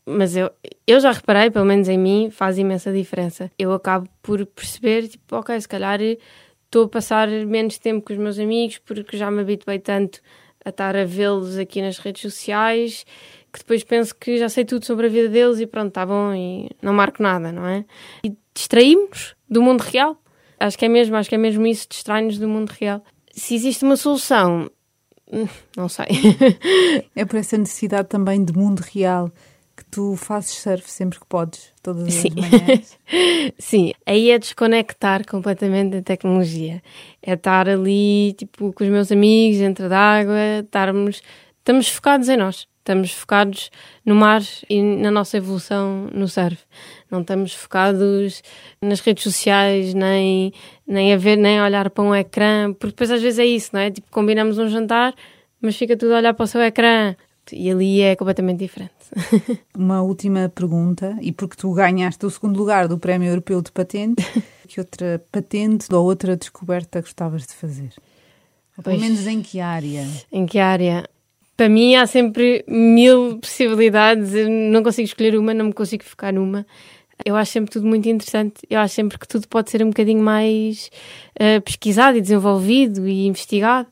Mas 0.06 0.38
eu, 0.38 0.50
eu 0.86 1.00
já 1.00 1.12
reparei, 1.12 1.50
pelo 1.50 1.66
menos 1.66 1.90
em 1.90 1.98
mim, 1.98 2.30
faz 2.32 2.58
imensa 2.58 2.94
diferença. 2.94 3.52
Eu 3.58 3.74
acabo 3.74 4.08
por 4.22 4.46
perceber, 4.46 5.08
tipo, 5.08 5.36
ok, 5.36 5.60
se 5.60 5.68
calhar 5.68 6.00
estou 6.68 6.86
a 6.86 6.88
passar 6.90 7.28
menos 7.28 7.78
tempo 7.78 8.06
com 8.06 8.14
os 8.14 8.20
meus 8.20 8.40
amigos 8.40 8.78
porque 8.78 9.18
já 9.18 9.30
me 9.32 9.42
habituei 9.42 9.80
tanto 9.80 10.22
a 10.68 10.70
estar 10.70 10.96
a 10.96 11.06
vê-los 11.06 11.58
aqui 11.58 11.82
nas 11.82 11.98
redes 11.98 12.22
sociais 12.22 13.06
que 13.52 13.60
depois 13.60 13.84
penso 13.84 14.14
que 14.16 14.38
já 14.38 14.50
sei 14.50 14.66
tudo 14.66 14.86
sobre 14.86 15.08
a 15.08 15.10
vida 15.10 15.30
deles 15.30 15.60
e 15.60 15.66
pronto, 15.66 15.88
está 15.88 16.06
bom 16.06 16.34
e 16.34 16.70
não 16.82 16.94
marco 16.94 17.24
nada, 17.24 17.52
não 17.52 17.66
é? 17.66 17.86
E 18.24 18.36
distraímos 18.54 19.36
do 19.50 19.62
mundo 19.62 19.82
real. 19.82 20.22
Acho 20.60 20.78
que 20.78 20.86
é 20.86 20.90
mesmo, 20.90 21.16
acho 21.16 21.30
que 21.30 21.36
é 21.36 21.38
mesmo 21.38 21.66
isso, 21.66 21.88
distrai-nos 21.90 22.38
do 22.38 22.48
mundo 22.48 22.70
real. 22.72 23.04
Se 23.32 23.56
existe 23.56 23.84
uma 23.84 23.96
solução, 23.96 24.70
hum, 25.32 25.48
não 25.76 25.88
sei. 25.88 26.08
é 27.16 27.26
por 27.26 27.38
essa 27.38 27.58
necessidade 27.58 28.10
também 28.10 28.44
de 28.44 28.54
mundo 28.54 28.82
real 28.82 29.32
que 29.78 29.86
tu 29.86 30.16
fazes 30.16 30.56
surf 30.56 30.90
sempre 30.90 31.20
que 31.20 31.26
podes, 31.28 31.72
todas 31.84 32.08
as 32.08 32.14
Sim. 32.16 32.30
manhãs. 32.36 32.98
Sim, 33.60 33.94
aí 34.06 34.32
é 34.32 34.40
desconectar 34.40 35.26
completamente 35.28 35.92
da 35.92 36.02
tecnologia. 36.02 36.82
É 37.22 37.34
estar 37.34 37.70
ali, 37.70 38.34
tipo, 38.34 38.74
com 38.74 38.84
os 38.84 38.90
meus 38.90 39.12
amigos, 39.12 39.60
dentro 39.60 39.88
d'água, 39.88 40.62
estarmos... 40.64 41.22
Estamos 41.60 41.90
focados 41.90 42.28
em 42.28 42.38
nós. 42.38 42.68
Estamos 42.80 43.12
focados 43.12 43.70
no 44.06 44.16
mar 44.16 44.42
e 44.70 44.82
na 44.82 45.12
nossa 45.12 45.38
evolução 45.38 46.10
no 46.14 46.28
surf. 46.28 46.58
Não 47.12 47.20
estamos 47.20 47.54
focados 47.54 48.42
nas 48.82 49.02
redes 49.02 49.24
sociais, 49.24 49.94
nem, 49.94 50.54
nem 50.88 51.14
a 51.14 51.18
ver, 51.18 51.36
nem 51.36 51.60
a 51.60 51.66
olhar 51.66 51.90
para 51.90 52.04
um 52.04 52.16
ecrã, 52.16 52.72
porque 52.74 52.94
depois 52.94 53.12
às 53.12 53.22
vezes 53.22 53.40
é 53.40 53.46
isso, 53.46 53.72
não 53.74 53.82
é? 53.82 53.92
Tipo, 53.92 54.10
combinamos 54.10 54.58
um 54.58 54.70
jantar, 54.70 55.14
mas 55.62 55.76
fica 55.76 55.98
tudo 55.98 56.14
a 56.14 56.18
olhar 56.18 56.34
para 56.34 56.46
o 56.46 56.48
seu 56.48 56.62
ecrã. 56.62 57.14
E 57.56 57.70
ali 57.70 58.02
é 58.02 58.16
completamente 58.16 58.60
diferente. 58.60 58.94
Uma 59.76 60.02
última 60.02 60.50
pergunta, 60.50 61.18
e 61.22 61.32
porque 61.32 61.56
tu 61.56 61.72
ganhaste 61.74 62.26
o 62.26 62.30
segundo 62.30 62.58
lugar 62.58 62.88
do 62.88 62.98
Prémio 62.98 63.30
Europeu 63.30 63.62
de 63.62 63.72
Patente, 63.72 64.24
que 64.68 64.80
outra 64.80 65.24
patente 65.32 65.94
ou 65.94 66.06
outra 66.06 66.36
descoberta 66.36 67.02
gostavas 67.02 67.46
de 67.46 67.54
fazer? 67.54 67.94
Ou 68.78 68.84
pelo 68.84 69.00
menos 69.00 69.26
em 69.26 69.42
que 69.42 69.60
área? 69.60 70.08
Em 70.32 70.46
que 70.46 70.60
área? 70.60 71.10
Para 71.56 71.70
mim 71.70 71.96
há 71.96 72.06
sempre 72.06 72.64
mil 72.68 73.40
possibilidades, 73.40 74.36
eu 74.36 74.48
não 74.48 74.84
consigo 74.84 75.08
escolher 75.08 75.36
uma, 75.36 75.54
não 75.54 75.66
me 75.66 75.74
consigo 75.74 76.04
focar 76.04 76.34
numa. 76.34 76.66
Eu 77.26 77.36
acho 77.36 77.52
sempre 77.52 77.72
tudo 77.72 77.88
muito 77.88 78.08
interessante, 78.08 78.62
eu 78.70 78.80
acho 78.80 78.94
sempre 78.94 79.18
que 79.18 79.28
tudo 79.28 79.48
pode 79.48 79.72
ser 79.72 79.84
um 79.84 79.88
bocadinho 79.88 80.22
mais 80.22 80.92
eh, 81.36 81.60
pesquisado 81.60 82.16
e 82.16 82.22
desenvolvido 82.22 83.08
e 83.08 83.26
investigado. 83.26 83.88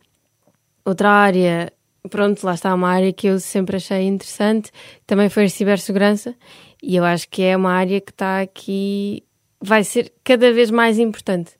Outra 0.85 1.09
área, 1.09 1.73
pronto, 2.09 2.43
lá 2.43 2.53
está 2.53 2.73
uma 2.73 2.89
área 2.89 3.11
que 3.13 3.27
eu 3.27 3.39
sempre 3.39 3.77
achei 3.77 4.03
interessante, 4.03 4.71
também 5.05 5.29
foi 5.29 5.45
a 5.45 5.49
cibersegurança, 5.49 6.35
e 6.81 6.95
eu 6.95 7.03
acho 7.03 7.27
que 7.29 7.41
é 7.41 7.55
uma 7.55 7.71
área 7.71 7.99
que 7.99 8.11
está 8.11 8.41
aqui, 8.41 9.23
vai 9.61 9.83
ser 9.83 10.11
cada 10.23 10.51
vez 10.53 10.69
mais 10.69 10.99
importante. 10.99 11.53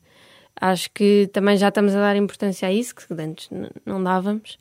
Acho 0.58 0.90
que 0.90 1.28
também 1.32 1.56
já 1.56 1.68
estamos 1.68 1.94
a 1.94 2.00
dar 2.00 2.16
importância 2.16 2.68
a 2.68 2.72
isso, 2.72 2.94
que 2.94 3.06
antes 3.12 3.50
não 3.84 4.02
dávamos. 4.02 4.58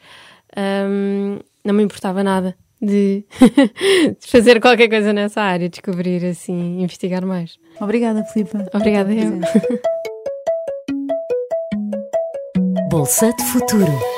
Hum, 0.57 1.39
não 1.63 1.73
me 1.73 1.83
importava 1.83 2.23
nada 2.23 2.55
de, 2.81 3.25
de 4.19 4.27
fazer 4.27 4.59
qualquer 4.61 4.89
coisa 4.89 5.13
nessa 5.13 5.41
área, 5.41 5.69
descobrir 5.69 6.25
assim, 6.25 6.81
investigar 6.81 7.25
mais. 7.25 7.57
Obrigada, 7.79 8.23
Filipa. 8.25 8.65
Obrigada, 8.73 9.13
eu. 9.13 9.39
Bolsa 12.89 13.33
de 13.33 13.43
Futuro. 13.45 14.14